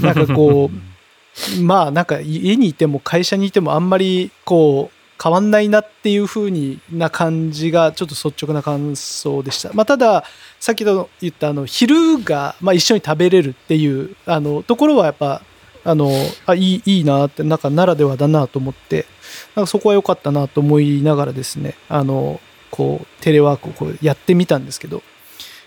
[0.03, 9.73] なんかこう、 まあなんか家にいても会社にいてもあんまりこう変わんないなっていう風にな感じがちょっと率直な感想でした。
[9.73, 10.25] まあただ、
[10.61, 15.43] さっきの言ったあの昼がまあ一緒に食べれるっていうあのところはやっぱ
[15.85, 16.11] あの
[16.47, 19.07] あいいいいなってなんかならではだなと思って
[19.55, 25.03] なんかそこは良かったなと思いながらですねあのこうテレワークをこうやってみたんですけど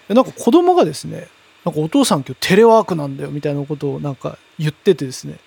[0.09, 1.27] なんか子供がですね
[1.63, 5.37] なんかお父さん今日テレワークなんだよみたいなことをなんか言っててですね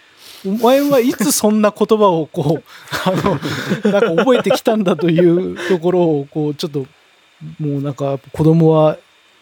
[0.46, 2.64] お前はいつそんな言葉をこう
[3.06, 6.86] あのなんか覚えてきたんだというところをこうちょっと
[7.58, 8.98] もうなんか子供は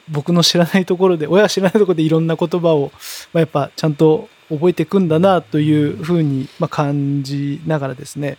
[0.08, 2.92] 僕の知らないところで親は知らないところでいろんな言葉を、
[3.32, 8.36] まあ、やっぱちゃんと覚えていくんだなというふうにまあ感じながらですね。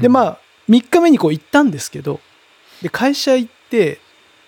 [0.00, 2.20] でまあ3日目にこう行ったんですけど
[2.82, 3.98] で会社行って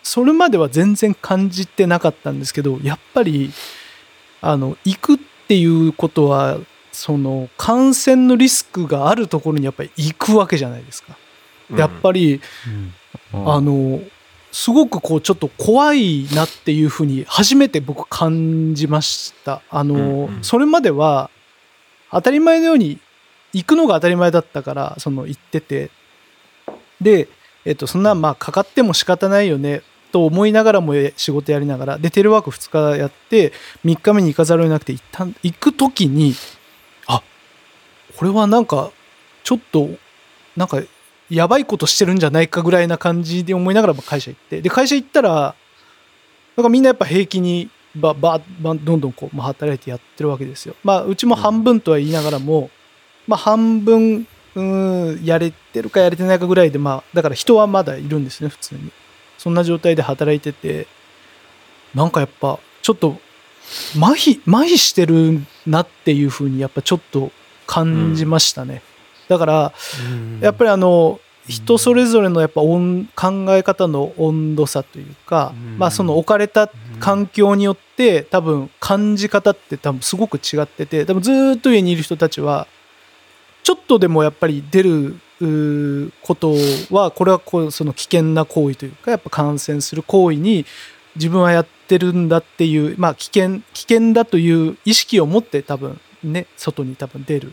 [0.03, 3.51] それまでは全然感じてなかったんですけどやっぱり
[4.41, 6.59] あの行くっていうことは
[6.95, 11.17] その感染のリスクがあるところにやっぱり行くわけじゃないですか。
[11.69, 12.41] でやっぱり、
[13.33, 14.01] あの
[14.53, 19.63] すごくこうちょっと怖いなっていうふうに初めて僕感じました。
[19.69, 20.45] あの、うんうん。
[20.45, 21.31] それまでは
[22.13, 23.01] 当たり前のように
[23.53, 25.91] 行くのが当たり前だったからその行ってて。
[27.01, 27.29] で、
[27.65, 31.99] えっと、そんなまあかかっても仕方ないよねと思いながらも仕事やりながら。
[31.99, 33.53] でテレワーク2日やって
[33.85, 36.35] 3日目に行かざるを得なくて一旦行く時にあ
[38.17, 38.91] これはなんか
[39.43, 39.89] ちょっと
[40.57, 40.83] なんか
[41.31, 45.55] やばいことしてるんじゃないかぐらいな感じで思いながら会社行ってで会社行ったら
[46.57, 50.75] なんかみんなやっぱ平気にばばばどんどんこう、まあ、働いてやってるわけですよ。
[50.83, 52.71] まあうちも半分とは言いながらも、
[53.27, 58.91] まあ半分うんやれてるかやれてないかぐらいでまあだから人はまだいるんですね普通に。
[59.39, 60.87] そんな状態で働いてて
[61.95, 63.19] なんかやっぱちょっと
[63.97, 67.31] 麻痺麻痺してるなっていうふうにやっぱちょっと
[67.67, 68.83] 感じましたね。
[69.29, 69.73] だから
[70.41, 75.79] やっぱりあの人それぞれのやっぱ温考え方の温度差というか、うん。
[75.79, 82.67] まあその置かれた環境によって多分感じ方って多分すごく違ってて多分ずーっと家にいる人たちは
[83.63, 85.17] ちょっとでもやっぱり出る
[86.23, 86.55] こと
[86.91, 90.65] はこれはこうその危険な行為というかやっぱ感染する行為に
[91.17, 97.53] 自分はやってるんだっていうまあ危険危険だという意識を持って多分ね外に多分出る。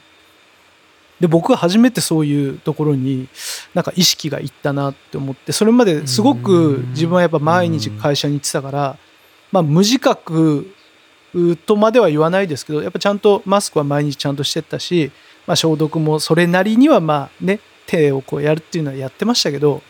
[1.19, 3.27] で僕は初めてそういうところに
[3.75, 8.97] なんか意識がいったなって思ってそれまですごく自分はやっぱ毎日会社に行ってたから
[9.51, 10.73] まあ無自覚
[11.65, 15.11] とまでは言わないですけどやっぱちゃんとマスクは毎日ちゃんとしてったし、
[15.45, 19.83] まあ、消毒もそれなりにはまあね手をこうやるっていうのはやってましたけど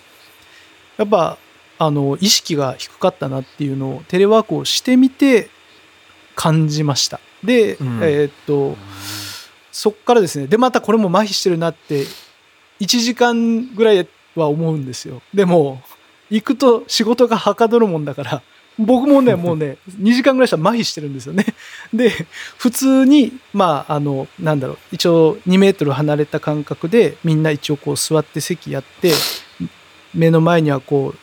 [0.98, 1.38] やっぱ
[1.80, 5.50] あの意識が低かったなっていうのをテレワークをしてみて
[6.36, 8.00] 感じましたで、うん。
[8.04, 8.78] えーっと
[9.72, 10.48] そっからですね。
[10.48, 12.04] でまたこれも麻痺してるなって
[12.82, 15.22] 1時間ぐらいは思うんですよ。
[15.34, 15.82] でも
[16.30, 18.42] 行くと仕事がはかどるもんだから
[18.78, 21.46] 僕もね もうね2時間ぐらいしたら麻痺してるんですよね。
[21.94, 22.12] で
[22.58, 29.14] 普通にまああのなんだろう一応2メートル離れた間隔でみんな一応こう座って席やって
[30.14, 31.20] 目の前にはこう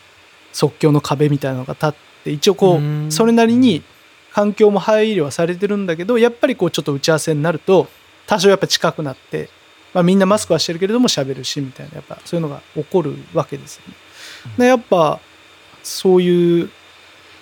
[0.53, 1.93] 即興の壁みたいなのが立っ
[2.25, 3.09] て一応こうん。
[3.09, 3.83] うそれなりに
[4.33, 7.89] 環境も配慮はされてるんだけどやっぱりこうちょっと打ち合わせになると
[8.27, 9.49] 多少やっぱ近くなって、
[9.95, 13.95] まあ、みんなマスクはしてるけれども喋るしみたいなやっぱそういうのが起こるわけですよね。
[14.59, 15.19] でやっぱ
[15.83, 16.71] そういう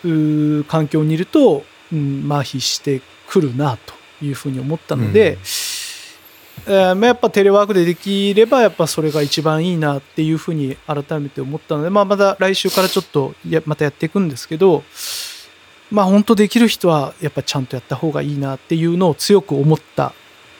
[0.05, 3.95] うー環境にいると、うん、麻痺してくるなと
[4.25, 5.77] いうふうに思ったので、えー
[6.67, 14.83] まあやっぱテレワークでできればやっぱそれが一番いいなっていうふうに改めて思ったので、まあ、また来週からちょっとやまたやっていくんですけど
[15.91, 20.13] まあ本当できる人はやっぱちゃんとやった方がいいなっていうのを強く思った、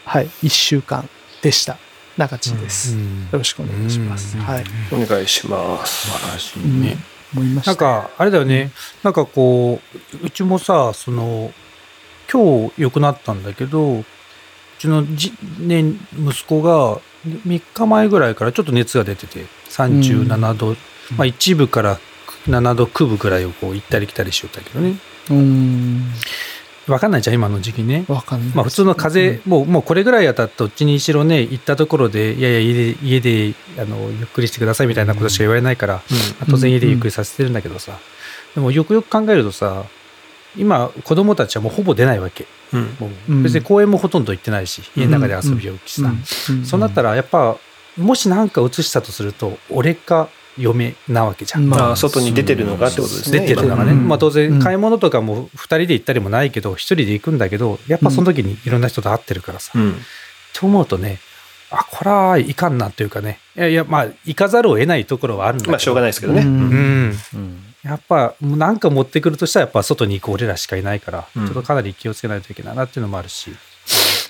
[0.05, 1.09] はい、1週間
[1.43, 1.79] でした。
[2.17, 2.99] 中地です、よ
[3.33, 4.45] ろしくお願いします、うん。
[4.45, 4.65] はい。
[4.91, 6.09] お願いします。
[6.09, 6.83] 素晴らしいうん。
[6.83, 6.97] ね。
[7.35, 7.73] 思いました。
[7.73, 8.71] なんかあれだよね。
[9.03, 9.81] なんかこ
[10.23, 11.53] ううちもさその
[12.33, 14.05] 今日良くなったんだけどう
[14.79, 15.85] ちのじ、ね、
[16.19, 20.77] 息子が3日前ぐらいからちょっと熱が出てて37度、
[21.17, 21.99] まあ一部から
[22.47, 24.97] 7度9分ぐらいをこう行ったり来たりしよったけどね
[25.31, 26.05] うん。
[26.87, 28.05] 分かんないじゃん今の時期ね。
[28.07, 36.01] わかんないまあ普通の風邪、もうもうこれぐらいやったらどっちにしろね行ったところでいやいや家で家であのゆっくりしてくださいみたいなことしか言われないから、ま
[36.43, 37.99] あ当然家でゆっくりさせてるんだけどさ、
[38.55, 39.85] でもよくよく考えるとさ
[40.57, 42.47] 今子供たちはもうほぼ出ないわけ。
[43.29, 46.13] 別に公園もほとんど行ってないし、家の中で遊びようしさ、
[46.65, 47.57] そうなったらやっぱ
[47.97, 53.41] もし何か移したとすると俺か嫁なわけじゃん、ままあ、外に出てるのがってことですね。
[53.41, 54.09] 出てるのがね、うん。
[54.09, 54.33] まあ当うん。
[54.33, 59.97] 然買い物とかも2人で行ったりもないけど1人で行くんだけどやっぱその時にいろんな人と会ってるからさ、今うん。
[60.55, 61.19] と思うとね
[61.71, 63.39] あこれはいかんなというかね。
[63.57, 65.73] いやいやまあ行かざるを得ないところはあるんだけど。
[65.73, 66.43] まあ、しょうがないですけどね。
[66.43, 66.49] うん。
[66.49, 67.19] うん。
[67.35, 67.63] うん。
[67.83, 71.45] やっぱもうなんか持ってくるとしたらやっぱ外に行く俺らしかいないから、うん。
[71.47, 73.51] ちょっとかなり気をつけないといけないなっていうのもあるし。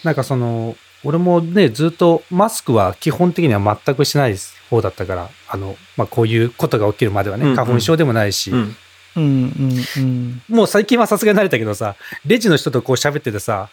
[0.04, 4.36] なんかその俺もねずっとマスクは基本的には全くしない
[4.70, 7.56] 方だったからあの、まあ、こういうことが起きるまではねうんうん。
[7.56, 8.76] 花粉症でもないし、うん。
[9.16, 13.70] うんうんうんもう最近はさすがに慣れたけどさレジの人とこう喋っててさ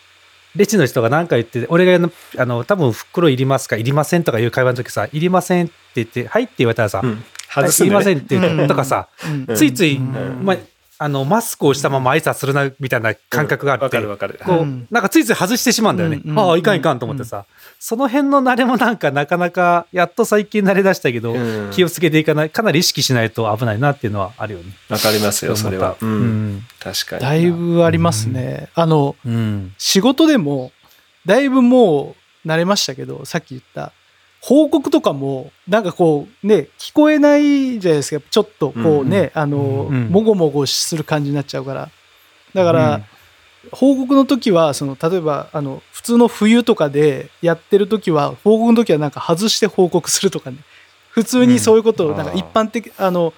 [0.56, 7.10] レジの人が何か言って俺があの多分袋いりますかいりませんとかいう会話の時さいりませんって言ってはいって言われたらさ、うん。
[7.10, 7.88] はい外すね。
[7.88, 9.08] いりませんって言うとかさ、
[9.56, 10.44] ついつい、うん。
[10.44, 10.58] まあ、
[11.04, 14.40] あのマスクをしたまま挨拶するなみたいな感覚があって、わかるわかる。
[14.42, 16.22] こう、うんなんかついつい外してしまうんだよね。
[16.38, 17.46] ああ、いかんいかんと思ってさ、
[17.78, 21.38] その辺の慣れもなんかなかなか、やっと最近慣れ出したけど、う
[21.68, 24.72] ん気をつけていかない、かなり意識しないと危ないなっていうのはあるよね。
[24.88, 25.98] わかりますよ、それは。
[26.00, 26.06] う。
[26.06, 26.62] うんん。
[26.80, 27.22] 確かに。
[27.22, 28.70] だいぶありますね。
[28.74, 29.74] あの、うん。
[29.78, 30.72] 仕事でも、
[31.26, 33.92] だいぶもう慣れましたけど、さっき言った、
[34.46, 38.26] 報告とかも、なんかこう、ね、聞こえないじゃないですか。
[38.30, 41.90] ちょっとこうね、あの、うんもごもごする感じになっちゃうから。
[42.54, 43.02] だから、
[43.72, 50.58] 報告の時は、その、例えば、あの、普通の冬とかでやってる時は、報告の時はなんか外して報告するとかね。
[51.10, 53.34] 普通にそういうことを、なんか一般的、あの、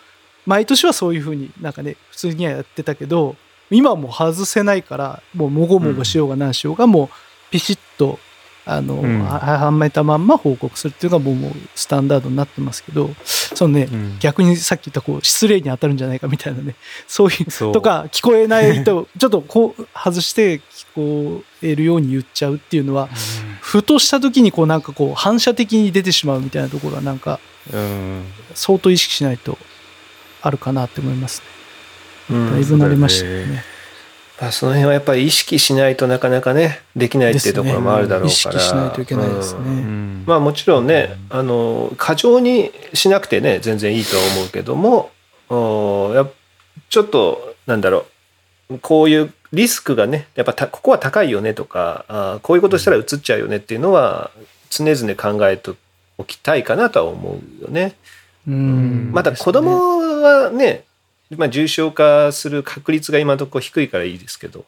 [0.48, 3.36] 毎年はそういうふうになんかね、普通にはやってたけど、
[3.70, 8.18] 今はもう外せないから、もうもごもごしようが何しようが、もうピシッと、
[8.66, 9.24] あの、うん。
[9.24, 14.18] ははめたまんま報告するっていうのがもうもうスタンダードになってますけど、そのね、うん。
[14.20, 16.76] 逆にさっき言ったこう失礼に当たるんじゃないかみたいなね
[17.08, 20.62] そういうとか聞こえないと ちょっとこう外して聞
[20.96, 23.10] こえるように言っちゃうっていうのは
[23.62, 27.40] ふとした時にこうなんかこう反射的に出てしまうみたいなところがなんか
[27.72, 28.24] うん。
[28.54, 29.58] 相当意識しないと
[30.42, 31.42] あるかなって思います
[32.30, 32.36] ね。
[32.38, 32.52] うん。
[32.52, 33.75] だいぶ慣れましたよね
[34.40, 39.60] まあ、その辺はやっぱり意識しないとなかなかねできないっていうところもあるだろうから、意識しないといけないですね。
[39.62, 40.24] うん。
[40.26, 45.12] まあもちろんねあの過剰にしなくてね全然いいとは思うけども
[45.50, 46.32] おやっ
[46.90, 48.06] ちょっとなんだろ
[48.70, 54.32] うこういうリスクがねやっぱたここは高いよねとかあこういうことしたら移っちゃうよねっていうのは
[54.70, 55.72] 常々考えて
[56.18, 57.96] おきたいかなとは思うよね。
[58.48, 59.12] うん。
[59.12, 60.85] まだ子供はね、
[61.32, 64.66] まあ、重症化する確率が今のところ低いからいいですけど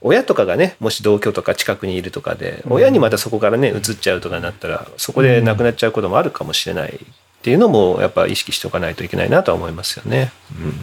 [0.00, 6.98] 親とかがねもし同居とか近くにいるとかで親にまたそこからね移っちゃうとかなったらそこで亡くなっちゃうこともあるかもしれないっ
[7.42, 10.32] ていうのもやっぱ意識しておかないといけないなとは思いますよね。
[10.52, 10.74] うん、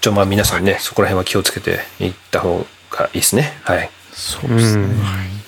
[0.00, 3.52] ちょまあ皆さんねそこら辺は気をつけていった方がいいですね。
[3.62, 3.90] はい。
[4.12, 5.45] そうですね。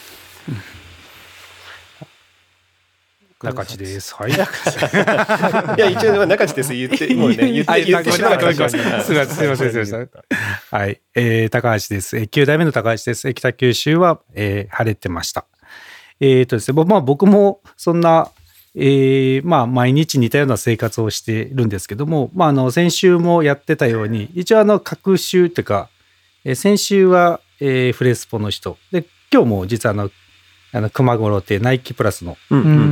[3.41, 4.15] 中地です。
[4.17, 4.33] はい。
[4.35, 4.35] い
[5.81, 9.13] や一応中地です言って もうね言って言ってしまったすみません、す
[9.43, 10.11] みません、すみません。
[10.71, 11.01] はい。
[11.15, 12.17] えー、高橋です。
[12.17, 13.29] えー、9代目の高橋です。
[13.29, 15.45] えー北九州は、えー、晴れてました。
[16.19, 18.33] えっ、とですね、まあ僕もそんな、
[18.75, 25.89] えー、まあ毎日似たような生活をしているんですけども、まああの先週もやってたように、一応あの各週っていうか、
[26.45, 30.11] えー先週は、えー、フレスポの人、で、今日も実はあの、
[30.73, 32.37] あの熊五郎ってナイキプラスの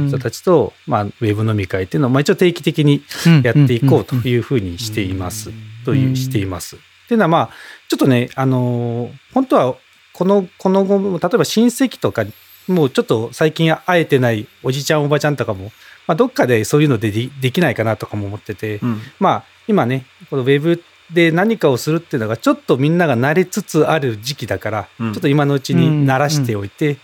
[0.09, 3.03] 人たちと、まあ、ウェブ飲み会っていうのを、まあ、一応定期的に
[3.43, 5.51] やっていこうというふうにしています。
[5.85, 6.77] という、しています。
[6.77, 7.51] っていうのは、まあ、
[7.89, 9.77] ちょっとね、あのー本当は、
[10.13, 12.25] この、この後も、例えば親戚とか、
[12.67, 15.71] もうちょっと最近会えてないおじちゃんおばちゃんとかも、
[16.07, 19.01] まあ、どっかでそういうのででできないかなとかも思ってて、うん。
[19.21, 20.83] まあ、今ね、このウェブ
[21.13, 26.99] で何かをするっていうのが、ちょっとみんなが慣れつつある時期だから、うんちょっと今のうちに慣らしておいて、ち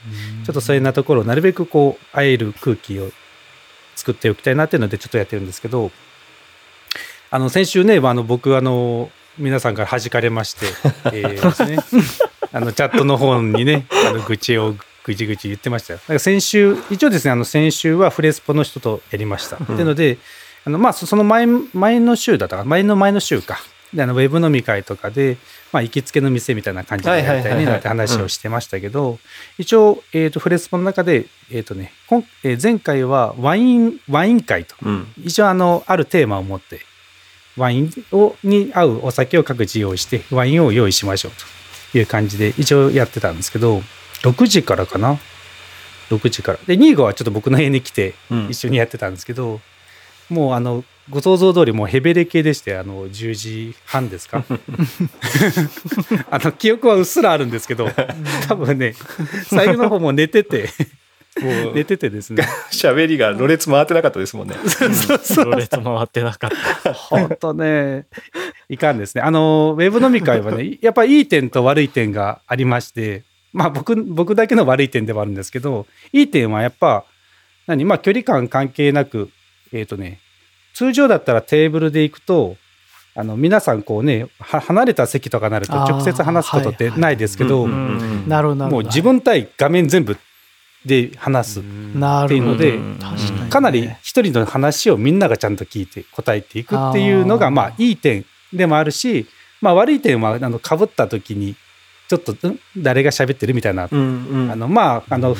[0.48, 3.10] ょっとそういうなところをなるべくこう、会える空気を
[3.94, 5.90] 作っておきたいなっていうのでちょっとやってるんですけど、
[7.30, 10.66] あの、先週ね、まああの、僕、あの、皆さんから弾かれまして、
[11.12, 12.08] えーですね、
[12.52, 14.74] あの、チャットの方にね、あの、愚痴を
[15.04, 15.98] ぐちぐち言ってましたよ。
[16.00, 19.56] だから先週、一応ですね、あの、先週はフレスポの人とやりました。
[19.56, 20.18] っていうので、
[20.64, 23.58] あの、まあ、そその前、前の週だったかな、前の前の週か。
[23.94, 25.36] で、あの、ウェブ飲み会とかで、
[25.70, 29.18] まあ、行きつけの店みたいな感じでやりたいねなんて話をしてましたけど、
[29.58, 34.74] 一応、えっ、と、フレスポの中で、えっ、とね、こんえー前回はワイン、ワイン会と。
[34.82, 36.80] うん一応、あの、あるテーマを持って、
[37.56, 41.32] ワインをに合うお酒を各自用意して、ワインを用意しましょう
[41.92, 43.82] という感じで、一応やってたんですけど、
[44.22, 45.18] 6時からかな
[46.08, 46.58] ?6 時から。
[46.66, 49.60] で、ニーゴはちょっと僕の家に来て、うん一緒にやってたんですけど、
[50.30, 54.44] もうあの、ご想像通りもうヘベレ系でして、あの、10時半ですか？
[56.30, 57.88] あの、記憶はうっすらあるんですけど、
[58.48, 58.94] 多分ね、
[59.48, 60.68] 最後の方も寝てて、
[61.40, 64.54] もう寝ててですね、喋りがろれつ回ってなかったですもんね。
[65.44, 66.50] ろれつ回ってなかっ
[66.82, 66.92] た。
[66.94, 68.06] 本当ね、
[68.68, 69.22] いかんですね。
[69.22, 77.04] あの、ウェブ飲み会はね、 やっぱりいい点と悪い点がありまして、まあ僕、僕だけの悪い点ではあるんですけど、いい点はやっぱ、
[77.66, 77.84] 何？
[77.84, 79.30] まあ距離感関係なく、
[79.72, 80.18] えっ、とね、
[80.74, 82.56] 通常だったらテーブルで行くと、
[83.14, 88.70] あの、皆さんこうね、は離れた席とかなると直接話すことってないですけど、うんうんなるほどなるほど。
[88.70, 90.16] もう自分対画面全部
[90.86, 91.56] で話す。
[91.58, 92.54] なるほど。
[92.54, 99.26] っていうので確かにねかなり一人の話をみんながちゃんと聞いて答えていくっていうのがまあいい点でもあるし、
[99.60, 101.56] まあ、悪い点はあの被った時に
[102.08, 105.34] ちょっとん誰が喋ってるみたいな、あのまああの、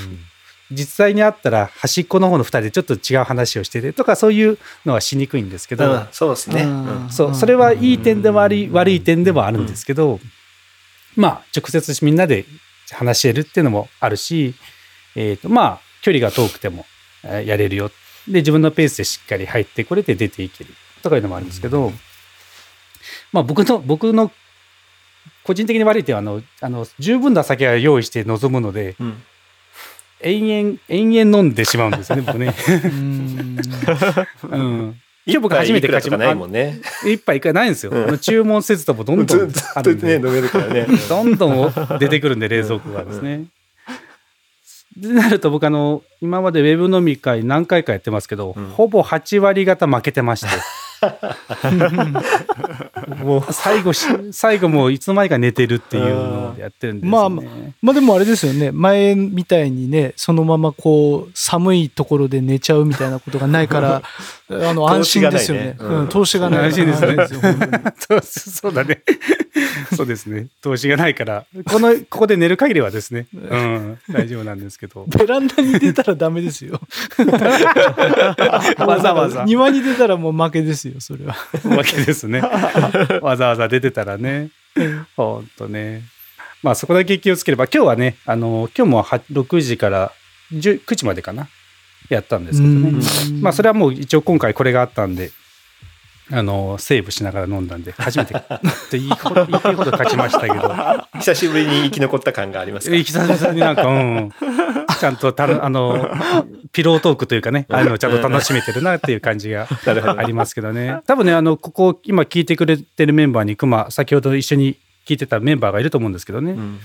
[0.73, 6.62] 実際にあったら端っこの方の2人でちょっと違う話をしててとかそういうのはしにくいんですけど、うんそうですね。
[6.62, 6.66] う
[7.07, 7.09] ん。
[7.11, 10.20] そうそれはいい点でもあり悪い点でもあるんですけど、
[11.16, 12.45] まあ直接みんなで
[12.91, 14.55] 話し得るっていうのもあるし、
[15.14, 16.87] えー、とまあ距離が遠くても
[17.25, 17.91] えーやれるよ。
[18.29, 20.70] で自分のペースでしっかり入ってこれて出ていける
[21.03, 21.93] とかいうのもあるんですけど、
[23.33, 24.31] まあ僕の僕の
[25.45, 29.23] 個人的に悪い点はあのあの十分な酒は用意して臨むのでうん
[30.23, 32.55] 延々延々飲んでしまうんですよね僕ね。
[32.85, 33.59] うん
[34.51, 36.81] うん今日僕初めて一杯いくらとかないもんね。
[37.07, 38.18] 一杯いくらないんですよ。
[38.18, 40.87] 注文せずともどんどんね、あるんで飲めるからね。
[41.09, 43.45] どんどん出てくるんで、冷蔵庫がですね。
[44.97, 50.49] でなると僕あの、今までウェブ飲み会何回かやってますけど、うんほぼ8割方負けてまして。
[53.22, 57.74] もう最後し、最後もういつの間にか寝てるっていうのをやってるんですよね。
[57.82, 58.70] まあでもあれですよね。
[58.72, 64.03] 前みたいにね、そのままこう、寒いところで寝ちゃうみたいなことがないから、
[64.50, 65.76] あの、安心ですよね。
[66.11, 67.00] 投資がないねうん、投資が
[67.40, 67.42] ない。
[67.55, 67.66] 安心
[68.16, 69.03] ですねそうだね。
[69.96, 70.46] そうですね。
[70.62, 75.05] 投資がないから、この、ここで寝る限りはですね、うん、大丈夫なんですけど。
[75.07, 76.80] ベランダに出たらダメですよ。
[78.78, 79.44] わざわざ。
[79.44, 81.36] 庭に出たらもう負けですよ、それは。
[81.64, 82.40] わけですね。
[83.22, 84.51] わざわざ出てたらね。
[85.16, 86.03] ほんとね。
[86.62, 90.12] まあそこだけ気をつければ、今日はね、あの、今日もは6時から
[90.53, 91.49] 10 9時までかな、
[92.09, 92.93] やったんですけどね。
[93.40, 95.32] まあそれはもう一応今回これがあったんで、
[96.30, 98.40] あの、セーブしながら飲んだんで、初めて、っ
[98.90, 100.74] ていいほど、いいほど勝ちましたけど、
[101.20, 104.30] 久しぶりに生き残った感がありますか久々になんか、うん、
[105.03, 106.09] ちゃんとたる、あの、
[106.70, 109.66] ピロートークというかね、あのをちゃんと楽しめてるなっていう感じが
[110.16, 111.00] ありますけどね。
[111.09, 116.53] 多分ね、あの、ここ、今聞いてくれてるメンバーに、熊、先ほど一緒に聞いてたメンバーがいると思うんですけどね。
[116.53, 116.78] うん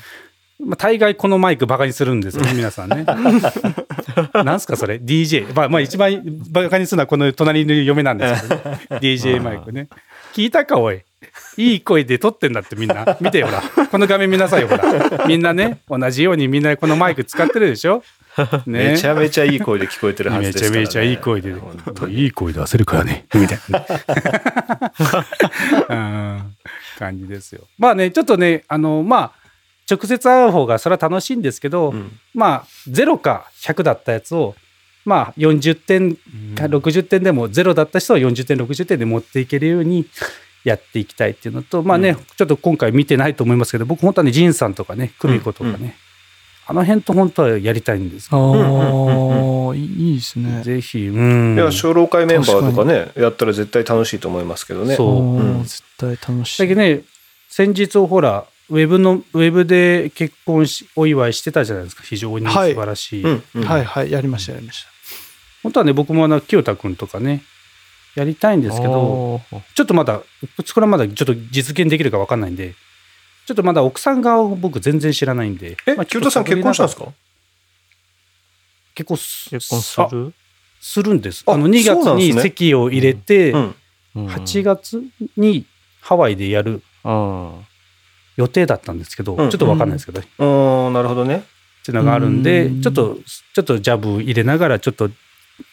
[0.59, 3.05] まあ、大概このマイクバカにするんですよね、皆さんね。
[4.33, 5.53] なんすか、それ ?DJ。
[5.53, 8.79] まあ、まあ、一番バカにするのはこの隣の嫁なんですけどね。
[8.99, 9.87] DJ マイクね。
[10.33, 11.01] 聞いたか、おい。
[11.57, 13.17] いい声で撮ってんだってみんな。
[13.19, 13.87] 見てよ、ほら。
[13.87, 15.25] この画面見なさいよ、ほら。
[15.27, 18.03] みんなね、同じようにみんなこのマイク使ってるでしょ？
[18.67, 18.91] ね。
[18.91, 20.69] めちゃめちゃいい声で聞こえてるはずめですね。
[20.69, 21.55] ちゃめちゃいい声で、
[22.09, 23.85] いい声出せるからね、みたいな、
[25.89, 26.55] うん
[26.99, 27.61] 感じですよ。
[27.79, 29.31] まあね、ちょっとね、あの、まあ、
[29.89, 34.55] 直接会う方がそれは楽しいんですけど、うんまあ、0か100だったやつを、
[35.05, 36.15] まあ、40点
[36.55, 40.05] か60点でも0だった人は40点、60点で持っていけるように
[40.67, 45.93] やっていきたいっていうのと、まあね、ちょっと今回見てないと思いますけど、僕本当はね、仁さんとかね、久美子とかね、うん
[46.69, 50.61] あの辺と本当はやりたいんですけどああ、いいいいですね。
[50.63, 51.55] ぜひ、うん。
[51.55, 54.97] いや、小老会メンバーとかね、やったら絶対楽しいと思いますけどね。
[54.97, 56.61] そううん絶対楽しい。
[56.61, 57.03] だけどね、
[57.47, 62.03] 先日ほら、ウェブの、ウェブで結婚し、お祝いしてたじゃないですか。
[62.03, 63.23] 非常に素はい晴らしい。
[63.23, 64.89] うんうんはいはい、やりました、やりました。
[65.63, 67.43] 本当はね、僕もあの、清田くんとかね、
[68.17, 69.41] やりたいんですけど、
[69.75, 70.25] ちょっとまだ、こ
[70.77, 72.73] れはまだちょっと実現できるか分かんないんで、
[73.45, 75.77] ちょっとまだ奥さん側を僕全然知らないんで。
[75.85, 77.05] えまあ、清田さん結婚したんですか？
[78.95, 80.33] 結婚す結婚すある？
[80.81, 81.43] するんです。
[81.45, 83.59] ああの、2月にそうなんですね籍を入れて、うん。
[84.15, 85.03] うん8月
[85.37, 85.67] に
[86.01, 87.65] ハワイでやるうん
[88.35, 90.21] 予定だったんですけど、うんちょっと分かんないですけど、
[90.87, 91.35] うん、なるほどね。
[91.35, 91.41] っ
[91.85, 93.19] ていうのがあるんでうんちょっと
[93.53, 95.11] ちょっとジャブ入れながらちょっと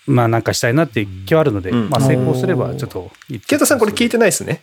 [0.06, 1.90] まあなんかしたいなっていう気はあるので、うん。
[1.90, 3.10] まあ成功すればちょっと
[3.46, 4.62] 清田さんこれ聞いててないですね。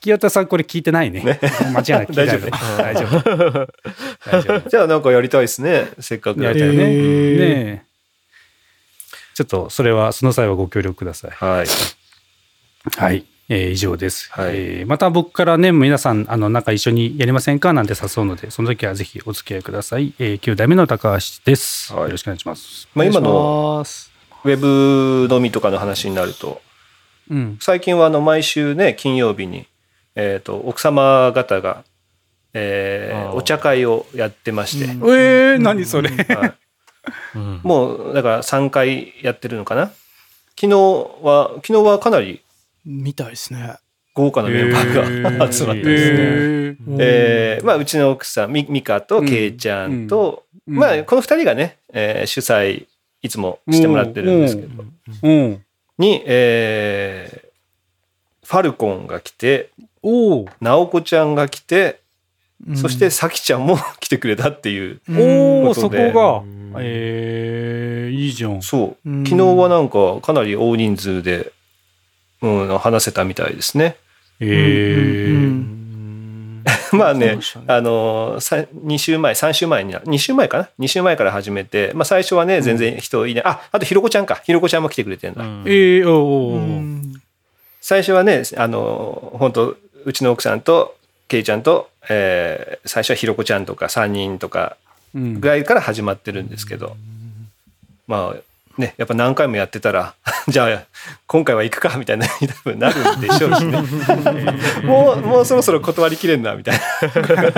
[0.00, 1.22] 清田さんこれ聞いてないね。
[1.22, 2.50] 間違いなく 聞いてない。
[2.78, 3.20] 大丈夫。
[3.20, 3.68] 大丈夫。
[4.30, 5.88] 大丈夫じゃあなんかやりたいですね。
[6.00, 6.42] せっかく。
[6.42, 7.38] やりたいね,、えー。
[7.38, 7.82] ねえ。
[9.34, 11.30] ちょっとそれはその際はご協力ください。
[11.32, 11.66] はい。
[12.96, 14.52] はい、えー以上です、はい。
[14.54, 22.02] えーまた僕からね皆さんあのなんか一緒にやりませんかなんて誘うのでその時はぜひお付き合いください、えー、9代目の高橋です、はい。
[22.04, 22.88] よろしくお願いします。
[22.94, 24.07] まあ今のお願いします
[24.44, 26.60] ウェブ飲みとかの話になると、
[27.30, 27.58] うん。
[27.60, 29.66] 最近はあの毎週ね、金曜日に、
[30.14, 31.84] えっ、と、奥様方が、
[32.54, 35.16] えーお茶会をやってまして、うん。
[35.16, 36.54] えー、何それ、はい。
[37.36, 37.60] うん。
[37.62, 39.92] もうだから3回やってるのかな。
[40.58, 40.68] 昨日
[41.22, 42.42] は昨日はかなり
[42.84, 43.76] みたいですね。
[44.14, 45.82] 豪華なメンバーが集まって。
[45.82, 46.96] ですね、えー。
[46.98, 50.76] えーまあ、うちの奥さんみ美香とけいちゃんと、うん。
[50.76, 52.86] まあ、この2人がね、えー主催
[53.22, 54.84] いつもしてもらってるんですけど、
[55.22, 55.64] うん。
[55.98, 57.48] に、えー
[58.48, 59.68] ファルコンが来て
[60.02, 62.00] おー直子ちゃんが来て、
[62.66, 65.16] うんそして、さきちゃんも来てくれたっていう、うん
[65.66, 66.42] おーそこが。
[66.80, 68.62] えー、いいじゃん。
[68.62, 69.10] そう。
[69.10, 71.52] うん昨日はなんかかなり大人数で、
[72.40, 73.96] うん、話せたみたいですね。
[74.40, 75.77] えうんー
[76.92, 77.40] まあねね。
[77.66, 84.40] あのさ2週前3週前に2週前かな？2週前から始めて、まあ、最初はね全然人いない、ああとひろこちゃんか。
[84.44, 87.18] ひろこちゃんも来てくれてんだ、えー、おーうお
[87.80, 90.96] 最初はねあの本当うちの奥さんと
[91.28, 94.76] けいちゃんと、えー最初はひろこちゃんとか3人とか
[95.14, 95.40] うん。
[95.40, 96.96] ぐらいから始まってるんですけど、
[98.06, 98.40] まあ
[98.78, 100.14] ねやっぱ何回もやってたら
[100.48, 100.82] じゃあ
[101.26, 102.32] 今回は行くかみたいな多
[102.64, 103.82] 分なるんでしょうしね。
[104.84, 106.82] もうもうそろそろ断りきれんなみたいな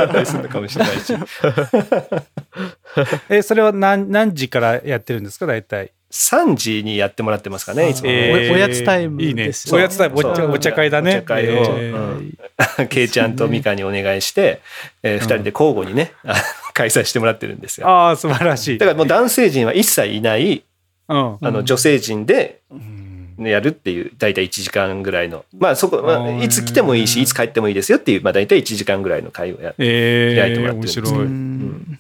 [0.03, 1.15] あったりするのかもしれないし。
[3.31, 8.09] えそれは何何時からやってるんですか大体？3時にやってもらってますかねいつも。
[8.09, 8.53] ね、えー。
[8.53, 9.47] おやつタイムいいね。
[9.47, 11.19] ですよおやつタイムお茶会だね。
[11.19, 11.93] お茶会を、え
[12.81, 12.89] うん。
[12.89, 14.61] けいちゃんとみかにお願いして、
[15.05, 16.35] え2人で交互にね、あの
[16.75, 17.89] 開催してもらってるんですよ。
[17.89, 18.79] ああ素晴らしい。
[18.79, 20.63] だからもう男性陣は一切いないうん
[21.13, 23.01] あの女性陣でうん。
[23.49, 25.45] やるっていう大体1時間ぐらいの。
[25.59, 30.83] まあそこ、まあ、いつ来てもいいしいつ帰ってもいいですよっていう、まあ、大体1時間ぐらいの会をやえー、開いてもらってる。
[30.83, 31.99] んです面白い、うん。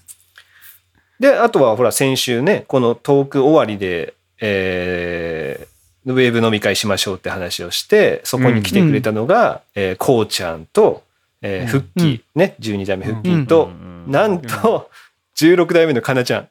[1.18, 5.70] であとはほら先週ねこのトーク終わりで、えー
[6.06, 11.04] ウェブ飲み会しましょうって話をしてそこに来てくれたのが、えーこうちゃんと、
[11.42, 13.70] えーフッキー、ね12代目フッキーと、
[14.06, 14.90] なんと
[15.36, 16.48] 16代目のかなちゃん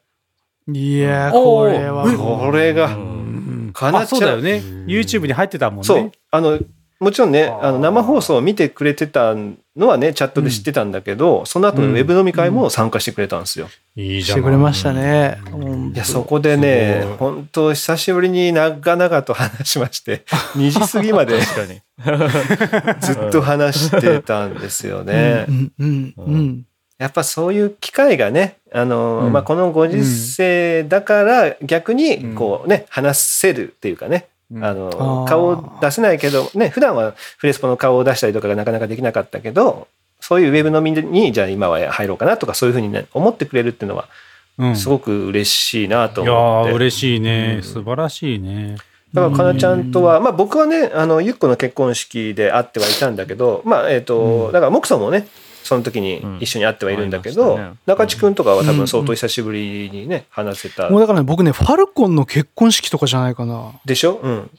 [0.73, 2.05] いやこれは。
[2.11, 2.95] これが。
[2.95, 3.71] うん。
[3.73, 4.61] かなちゃんあそうだよね。
[4.87, 5.83] YouTube に入ってたもんね。
[5.83, 6.11] そう。
[6.31, 6.59] あの
[6.99, 13.69] もちろんねあの生放送を見てくれてたのはねチャットで知ってたんだけど、その後のウェブ飲み会も参加してくれたんですよ。
[13.95, 15.39] いいしてくれましたね。
[15.53, 15.93] うん。
[15.93, 20.25] いやそこでね本当久しぶりに長々と話しまして
[20.57, 21.39] 2時過ぎまで。
[22.99, 25.45] ずっと話してたんですよね。
[25.47, 25.71] うん。
[25.79, 26.13] うん。
[26.17, 26.65] うん
[26.99, 29.33] やっぱそういう機会がね、あの、うん。
[29.33, 31.97] まあ、このご時世だから逆うん。
[31.97, 34.63] にこうね、話せるっていうかね、うん。
[34.63, 39.87] あの顔を出せないけどね普段はフレスポの顔を出したりとかがなかなかできなかったけど
[40.19, 44.09] そういうウェブ飲みにじゃあ今は入ろうかなとかそういうふうにね思ってくれるっていうのは
[44.57, 44.75] うん。
[44.75, 46.71] すごく嬉しいなといや思って。
[46.71, 47.63] ー嬉しいね、うん。
[47.63, 48.75] 素晴らしいね。
[49.13, 54.51] だからかなちゃんとは、まあ、僕はねあのゆっこの結婚式で会ってはいたんだけどまあえっ、と、うん。
[54.51, 55.27] だから木さんもね
[55.63, 57.71] その時に一緒に会ってはいるんだけど、うんね。
[57.85, 60.89] 中地君とかは多分相当久しぶりにね話せた。
[60.89, 63.73] もうだからね、僕ね、ファルコンの結婚式とかじゃないかな。
[63.85, 64.49] でしょ、うん、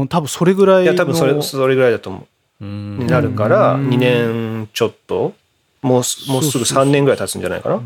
[0.00, 0.82] うん、多分それぐらいの。
[0.84, 2.26] いや多分それそれぐらいだと思
[2.60, 2.64] う。
[2.64, 2.98] うん。
[2.98, 3.88] になるからうん。
[3.90, 5.34] 2年ちょっと。
[5.82, 7.80] もうすもうすぐ3年ぐらい経つんじゃないかな。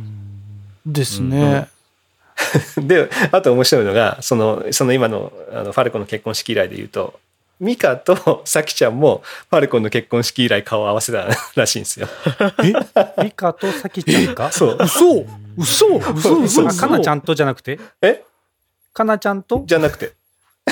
[0.86, 1.68] ですね。
[2.78, 7.20] であと面白いのがそのその今のあのファルコンの結婚式以来で言うと
[7.61, 12.09] ミカとサキちゃんもファルコンの結婚式以来顔を合わせたらしいんですよ。
[13.23, 14.79] ミカとサキちゃんかそう。
[14.81, 15.27] 嘘！
[15.59, 15.99] 嘘！
[15.99, 16.43] 嘘！
[16.43, 16.69] 嘘！
[16.69, 17.79] あかなちゃんんとじゃなくて？
[18.01, 18.25] え？
[18.95, 19.63] かなちゃんと？
[19.67, 20.15] じゃなくて。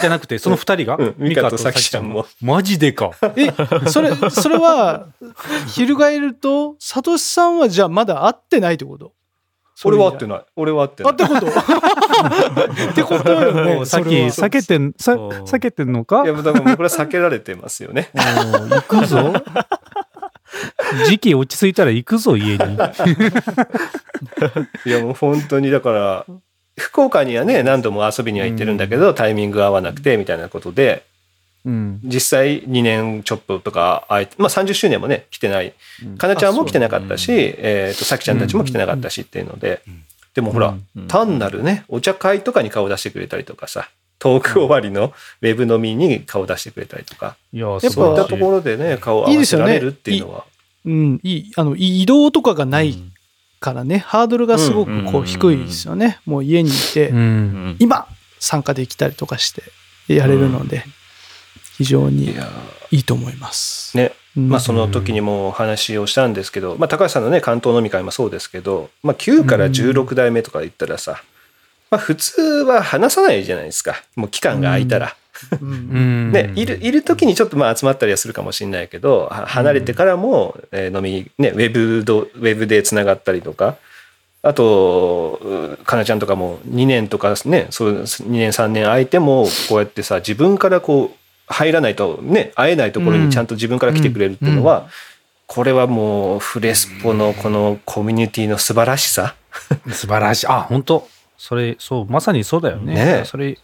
[0.01, 0.39] じゃなくて？
[0.39, 1.15] その二人が、うん。
[1.19, 2.27] ミカとサキちゃんも。
[2.41, 3.11] マジでか。
[3.37, 3.53] え、
[3.89, 5.09] それ、それは、
[5.75, 9.13] 翻ると、サトシさんはじゃあまだ会ってないってこと？
[9.85, 10.43] 俺は会ってない。
[10.57, 11.15] 俺は会ってあない。
[11.15, 11.47] ってこと？
[11.47, 13.79] ってことよもね。
[13.83, 16.25] うさっき避けてんさ避けてんのか？
[16.25, 18.11] いやだからこれは避けられてますよね。
[18.15, 19.33] 行くぞ。
[21.07, 22.75] 時期落ち着いたら行くぞ家に。
[24.85, 26.27] いやもう本当にだから
[26.77, 31.05] 福岡にはね何度も遊びには行ってるんだけど、タイミングが合わなくてみたいなことで
[31.69, 32.01] うん。
[32.03, 35.75] 実際2年ちょっととかあいまあ、30周年もね来てない。
[36.17, 39.83] かなちゃんも来てなかったし、えー、とさきちゃんたちも来てなかったしっていうので、
[40.35, 43.89] でもほら、うん単なるねお茶会とかに顔出してくれたりとかさ
[44.19, 45.13] トーク終わりの
[45.43, 50.45] ウェブ飲みに顔出してくれたりとか、いやぱそういったところろでね顔を合わせられるっていうのは。
[50.85, 52.97] うん、いい、あの、移動とかがない
[53.61, 56.19] からね、ハードルがすごくこうんう低いですよね。
[56.25, 57.77] もう家にいてう、ん。
[57.79, 58.07] 今
[58.39, 59.63] 参加できたりとかして
[60.09, 60.85] やれるので、
[61.79, 62.51] 非常にいや。
[62.91, 63.97] いいと思います。
[63.97, 64.13] ね。
[64.37, 64.49] うん。
[64.49, 71.23] まあ、その時にもお話をしたんですけど、まあ、高橋さんのね関東飲み会もそうですけど、まあ、9から16代目とか言ったらさ、
[71.91, 73.95] まあ、普通は話さないじゃないですか。
[74.17, 75.17] もう期間が空いたら。
[75.63, 83.77] ね、いるいる時にちょっとまあ集まったりはするかもしれないけどは離れてからも、えー飲み、ね、ウェブどウェブでつながったりとか
[84.43, 85.39] あと
[85.81, 91.18] うかなちゃんとかも2年とかねそう2年3年空いてもこうやってさ自分からこう
[91.49, 94.89] 入らないとね会えないところにちゃんと自分から来てくれるっていうのは、
[95.47, 99.35] これはもうフレスポのこのコミュニティの素晴らしさ、
[99.91, 100.47] 素晴らしい。
[100.47, 101.09] あ本当。
[101.39, 102.95] それそうまさにそうだよね。
[102.95, 103.23] ね。
[103.25, 103.57] それ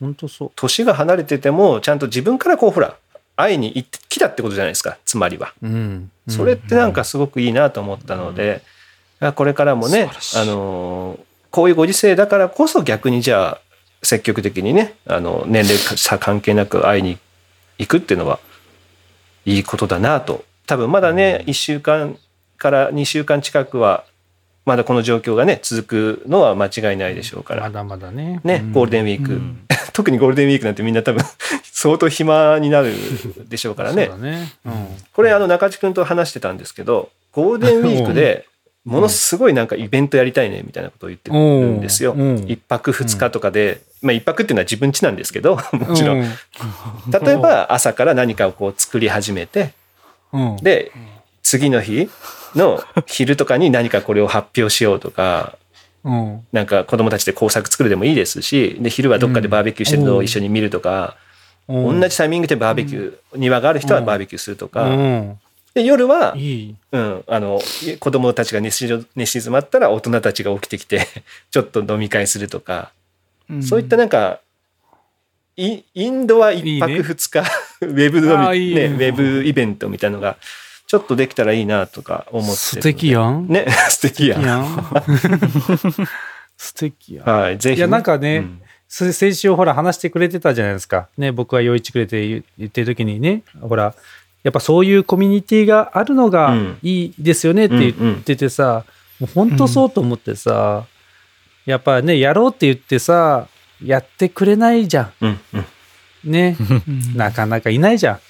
[0.00, 0.52] 本当そう。
[0.56, 2.94] 年が離れててもちゃんと自分からこうほら
[3.36, 4.96] 会いに行ってきたってことじゃないですか。
[5.04, 5.52] つまりは。
[5.62, 6.10] うん。
[6.28, 8.62] それってなんかすごくいいなと思ったので、
[9.34, 11.18] これからもね、あの
[11.50, 13.60] こういうご時世だからこそ逆にじゃあ
[14.02, 17.18] 積極的にねあの年齢差関係なく会いに
[17.78, 18.38] 行くっていうのは
[19.44, 20.44] いいことだなと。
[20.66, 22.18] 多分まだね1週間
[22.58, 24.04] から2週間近くは
[24.68, 28.40] まだこの状況がね続くのは間違いないでしょうから、まだまだね。
[28.44, 29.40] ねゴールデンウィーク、
[29.94, 31.24] 特にゴールデンウィークなんてみんな多分
[31.72, 32.92] 相当暇になる
[33.48, 34.10] でしょうからね。
[34.20, 34.52] ね。
[34.66, 34.86] うん。
[35.14, 38.44] これあの中地君と話してたんですけどゴールデンウィークで
[38.84, 42.14] ものすごいなんかイベントやりたいねみたいなことを言ってるんですよ。
[42.14, 42.44] うん。
[42.48, 46.24] 一泊二日とかで、まあ一泊っていうのは自分家なんですけど もちろん、う
[47.24, 49.72] 例えば朝から何かをこう作り始めて
[50.32, 50.56] うん。
[50.56, 50.92] で
[51.42, 52.08] 次の日
[52.54, 55.56] の昼とかに何かこれを発表しようとか
[56.04, 56.46] うん。
[56.52, 61.16] なんか子供たちで工作作るでもいいですしで昼はどっかでバーベキューしてるのを一緒に見るとか、
[61.68, 62.00] うん。
[62.00, 65.38] 同じタイミングでバーベキュー、庭がある人はバーベキューするとか、うん
[65.78, 66.76] で夜は、いい。
[66.90, 67.60] うん、あの
[68.00, 71.06] 子供たちが寝静まったら大人たちが起きてきて
[71.52, 72.90] ちょっと飲み会するとか、
[73.48, 73.62] うん。
[73.62, 74.40] そういったなんか
[75.56, 77.02] イインドは一泊いいね。
[77.02, 77.38] 二日
[77.82, 78.88] ウェブ飲みね。
[78.88, 80.36] ねウェブイベントみたいのが
[80.88, 83.46] ちょっとできたらいいなとか思って素敵やん。
[83.46, 84.84] ね 素敵やん。
[86.56, 87.24] 素敵やん。
[87.24, 87.74] はいぜひ。
[87.74, 88.60] ね、いやなんかねうん。
[88.88, 91.08] す先週ほら話してくれてたじゃないですか。
[91.16, 93.94] ね、僕が陽一くれて言言ってる時にね、ほら、
[94.42, 96.78] やっぱそういうコミュニティがあるのがうん。
[96.82, 98.14] いいですよねって言うんうん。
[98.16, 98.84] っててさ、
[99.20, 100.86] もう本当そうと思ってさ、
[101.66, 103.48] やっぱね、やろうって言ってさ、
[103.84, 105.60] やってくれないじゃうんうん。
[105.60, 106.30] ん。
[106.30, 107.16] ね、うん。
[107.16, 108.20] なかなかいないじゃん。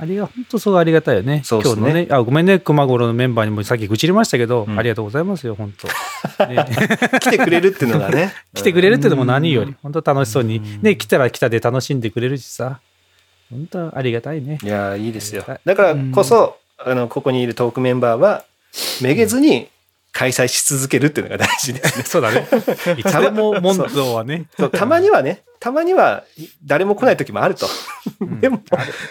[0.00, 1.38] あれが本当そうありがたいよね。
[1.38, 1.42] ね。
[1.44, 4.78] 今日のね、あ、ごめんね、熊五郎のメンバーにもさっき愚痴りましたけど、うん。
[4.78, 5.88] ありがとうございますよ、本当。
[6.46, 6.64] ね。
[7.20, 8.32] 来てくれるっていうのがね。
[8.54, 10.58] 来てくれるっていうのも何より、本当楽しそうに。
[10.58, 12.80] うん、ね、来たら来たで楽しんでくれるしさ、
[13.50, 14.58] 本当ありがたいね。
[14.62, 15.44] いやーいいですよ。
[15.64, 18.44] だからこそ、あの、ここにいるトークメンバーは、
[19.00, 19.68] めげずに
[20.12, 22.04] 開催し続けるっていうのが大事ですね。
[22.06, 22.46] そうだね。
[22.98, 24.46] いつでもモンゾはね。
[24.72, 26.24] たまにはね、たまには
[26.64, 27.68] 誰も来ない時もあると。
[28.40, 28.62] でも、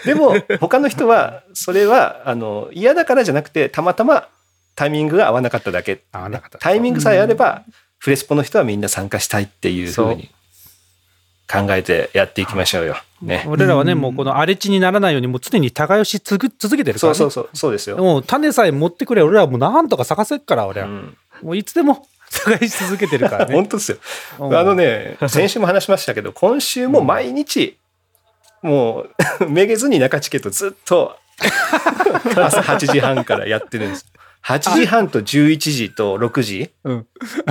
[0.04, 4.28] でも、他の人は、それは、あの、嫌だからじゃなくて、たまたま
[4.74, 6.02] タイミングが合わなかっただけ。
[6.12, 7.64] 合わなかったタイミングさえあれば、
[7.98, 10.30] フレスポの人はみんな参加したいっていうふうに
[11.50, 12.96] 考えてやっていきましょうよ。
[13.22, 13.44] ね。
[13.48, 17.16] 俺らはね、もうこの荒れ地にならないように、もう常に耕しつぐ続けてるから、ね。
[17.16, 17.96] そうそうそう、そうですよ。
[17.96, 20.86] もう種さえ持ってくれ、俺らはもうなんとか咲かせっから、俺は。
[20.88, 23.54] うんもういつでも耕し続けてるからね。
[23.56, 23.98] 本当ですよ。
[24.38, 27.78] うんあのね、先週も話しましたけど、今週も毎日、
[28.62, 29.06] も
[29.40, 31.16] う、 めげずに中チケットずっと、
[32.36, 34.06] 朝8時半からやってるんです。
[34.44, 37.06] 8時半と11時と6時うん。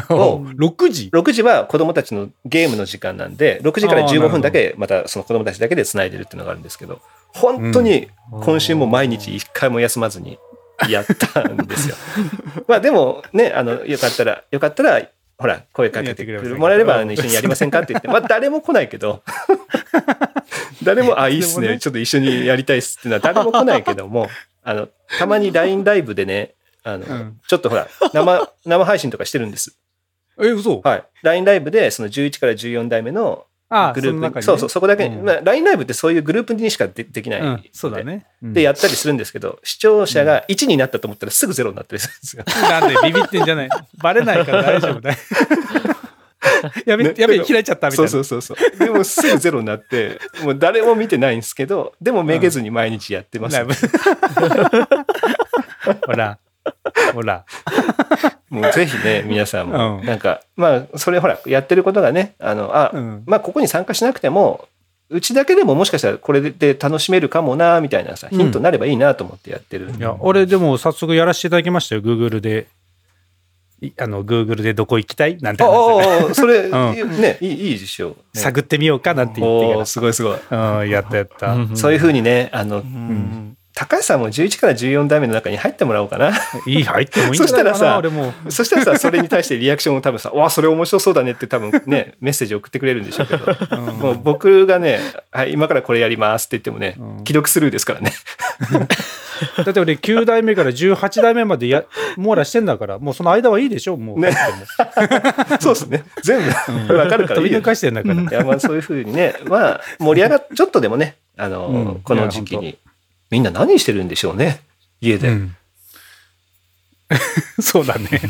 [0.10, 7.02] を 6時？6時は子供たちのゲームの時間なんで、6時から15分だけ、またその子供たちだけで繋いでるっていうのがあるんですけど、
[7.34, 10.40] 本当に今週も毎日一回も休まずに
[10.90, 11.96] やったんですよ。
[12.68, 15.02] まあでもね、あの、よかったら、よかったら、
[15.38, 19.22] ほら、声かけてくれもらえれば一緒にやりませんかって言って、まあ誰も来ないけど、
[20.84, 24.30] 誰も、あ、いいっすね、ちょっと一緒にやりたいっすっていうのは誰も来ないけども、
[24.64, 26.56] あの、たまに LINE ライブでね、
[26.88, 29.76] あの、うんちょっとほら、生、 生配信とかしてるんです。
[30.40, 31.04] え、嘘はい。
[31.24, 38.02] LINE ライブで、その11から14代目のああ、グループに、その中にねそうそう、そこだけ、うんまあ、LINE ライブってそういうグループにしかでできない、うん、そうだ。
[38.04, 38.26] ね。
[38.42, 42.44] うんで、やったりするんですけど、視聴者が1になったと思ったらすぐゼロになったりするんですよ。
[42.70, 43.70] なんでビビってんじゃない？
[44.02, 45.18] バレないから大丈夫だよ。
[46.86, 48.10] やべ、ねやべ、開いちゃったみたいな。
[48.10, 48.80] そうそうそうそう。
[48.80, 53.56] でもすぐゼロになって、もう誰も見てないんですけど、でもめげずに毎日やってます。
[53.58, 53.74] ライブ
[56.06, 56.38] ほら、
[57.14, 57.46] ほら。
[58.50, 64.68] もうぜひね、皆さんも、うんなんか、まあ、それほら、やってることがね、あの、あ、うんまあ、ここに参加しなくても、
[65.10, 69.92] うちだけでももしかしたらこれで楽しめるかもな、みたいなさ、ヒントになればいいなと思ってやってる。
[69.98, 72.68] いや、俺でも早速やらせていただきましたよ、Google で。
[73.82, 75.38] いあの、Google でどこ行きたい？
[75.40, 78.16] なんてあ話あああ、 それ、うね、いい、いいでしょう、ね。
[78.34, 80.38] 探ってみようかなんて言ってすごいすごい。
[80.50, 81.56] うん、やったやった。
[81.76, 86.32] そういうふうにね、あの、うん高橋さんも11から14代目の中に入ってもらおうかな。
[86.66, 88.34] いい、入ってもいいんじゃないかな、そしたらさ俺も。
[88.50, 95.00] そしたらさ、それに対してリアクションを多分さ、わあ、それ面白そうだねって多分ね、 メッセージ送ってくれるんでしょうけど、もう僕がね、
[95.30, 98.14] はい、今からこれやりますって言ってもね、うん既読スルーですからね。
[99.64, 101.84] だって俺9代目から18代目までや
[102.16, 104.20] 網羅してんだから、もうその間はいいでしょ、もう。
[104.20, 104.36] ね
[105.60, 106.04] そうですね。
[106.24, 106.42] 全
[106.88, 108.16] 部わかるもからいいよ飛び抜かしてんだから。
[108.16, 112.80] いや、まあそういうふうにね、まあ盛り上がっ、ちょっとでもね、あの、うんこの時期に、
[113.30, 114.62] みんな何してるんでしょうね、
[115.02, 115.30] 家で。
[115.30, 115.56] うん
[117.62, 118.22] そうだね。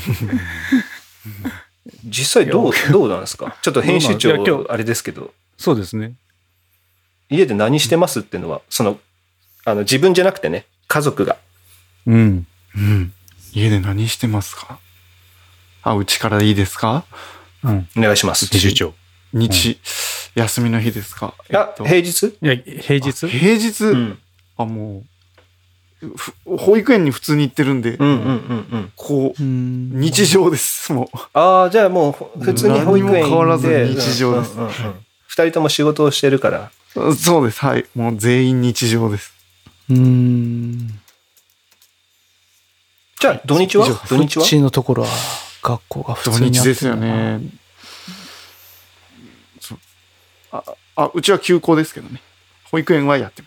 [2.05, 3.57] 実際どう、どうなんですか？
[3.63, 6.13] ちょっと編集長、あれですけど、そうですね。
[7.29, 8.99] 家で何してますっていうのは、その、
[9.65, 11.37] あの、自分じゃなくてね、家族が。
[12.05, 12.47] うん。
[12.75, 13.13] うん。
[13.51, 14.79] 家で何してますか？
[15.81, 17.03] あ、うちからいいですか？
[17.63, 17.89] うん。
[17.97, 18.45] お願いします。
[18.45, 18.93] 編集長。
[19.33, 19.79] 日、
[20.35, 21.33] 休みの日ですか？
[21.51, 22.27] あ、平日？
[22.27, 23.27] いや、平日？
[23.27, 24.19] 平日、うん。
[24.58, 25.03] あ、も
[26.01, 28.91] う、ふ保育園に普通に行ってるんで、うんうんうんうん。
[28.95, 31.18] こう、うん日常です、もう。
[31.34, 34.74] ああ、じゃあもうほ普通に保育園何も変わらずで日常ですうんうんうん
[35.28, 36.72] 二人とも仕事をしてるから。
[36.93, 37.86] そうです、はい。
[37.95, 39.34] もう全員日常です。
[39.89, 40.99] うん
[43.20, 43.88] じゃあ土日は？
[44.08, 44.43] 土日は？
[44.43, 45.10] うちのところは
[45.64, 47.39] 学校が普土通にやってる日ですよね。
[50.51, 50.64] あ、
[50.95, 52.22] あ、うちは休校ですけどね。
[52.72, 53.46] 保育園はやってま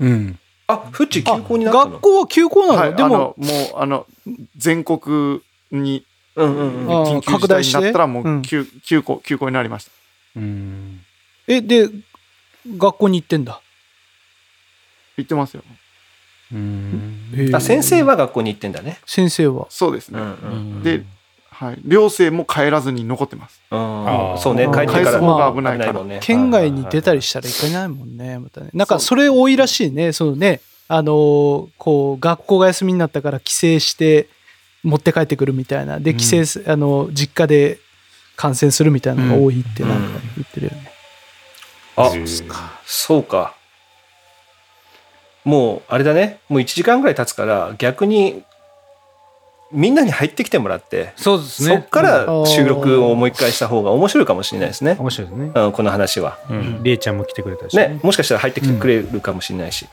[0.00, 0.38] うん。
[0.66, 1.90] あ、フッチ休あ校になったの？
[1.92, 3.36] 学校は休校なの、はい、でももう、
[3.76, 4.06] あの、
[4.56, 5.40] 全国
[5.70, 6.90] にうんうんうん。
[6.90, 9.92] あ緊急事拡大して態になったらもううん休、休校、休校になりました。
[10.36, 11.00] うん。
[11.46, 11.88] えで
[12.66, 13.60] 学校に行ってんだ？
[15.16, 15.62] 言ってますよ。
[16.52, 17.50] うん。
[17.54, 18.98] あ、先生は学校に行ってんだね。
[19.06, 20.20] 先生はそうですね。
[20.20, 20.34] うんう
[20.80, 20.82] ん。
[20.82, 21.04] で、
[21.58, 21.78] はい。
[21.84, 23.62] 寮生も帰らずに残ってます。
[23.70, 24.36] うんあー。
[24.36, 25.04] そうね、帰ってから。
[25.04, 26.04] 帰す方が危ないから。
[26.04, 26.18] ね。
[26.22, 28.68] 県外に出たりしたらいけないもんねまたね。
[28.74, 30.12] なんかそれ多いらしいね。
[30.12, 34.28] そのねあのーこう学校が休みになったから帰省して
[34.84, 35.98] 持って帰ってくるみたいな。
[35.98, 37.78] で帰省す、あの実家で
[38.36, 40.92] 感染するみたいなのが多いってなんか言ってるよね、
[41.96, 42.10] あ、
[42.84, 43.54] そうか。
[45.46, 46.40] もう、あれだね。
[46.48, 48.42] もう1時間ぐらい経つから、逆に、
[49.76, 51.76] みんなに入ってきてもらって、そうですね。
[51.76, 54.96] そっから収録をもう一回した方が面白いかもしれないですね。
[54.98, 55.52] 面白いですね。
[55.54, 56.38] うん、この話は。
[56.50, 56.82] うん。
[56.82, 59.86] りえちゃんも来てくれたしね、もしかしたら入ってきてくれるかもしれないし。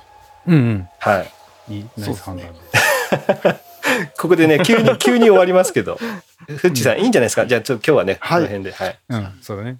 [0.47, 0.87] うんうん。
[0.99, 1.25] は
[1.69, 1.73] い。
[1.75, 3.59] いいナイス判断で。
[4.17, 5.99] ここでね、急に、急に終わりますけど。
[6.47, 7.45] フッチさん、いいんじゃないですか？
[7.45, 8.71] じゃあ、ちょっと今日はね、はいこの辺で。
[8.71, 8.99] はい。
[9.09, 9.77] うん、そうだね。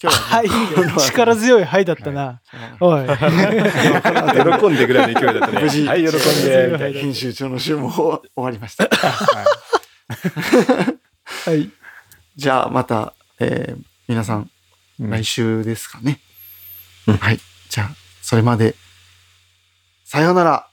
[0.00, 1.00] 今日はねはい。
[1.06, 2.40] 力強いはいだったな。
[2.80, 3.06] おい。
[3.06, 3.08] 喜
[4.68, 5.60] んでぐらいの勢いだったね。
[5.60, 6.12] 無事はい、喜ん
[6.78, 6.92] で。
[6.94, 8.88] 編集長の週も終わりました。
[11.46, 11.70] はい。
[12.36, 14.50] じゃあまた、えー皆さん、
[14.98, 16.18] 来週ですかね。
[17.20, 17.38] はい。
[17.68, 17.90] じゃあ、
[18.22, 18.74] それまで、
[20.06, 20.66] さようなら。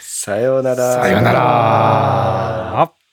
[0.00, 0.94] さようなら。
[0.94, 3.03] さよなら。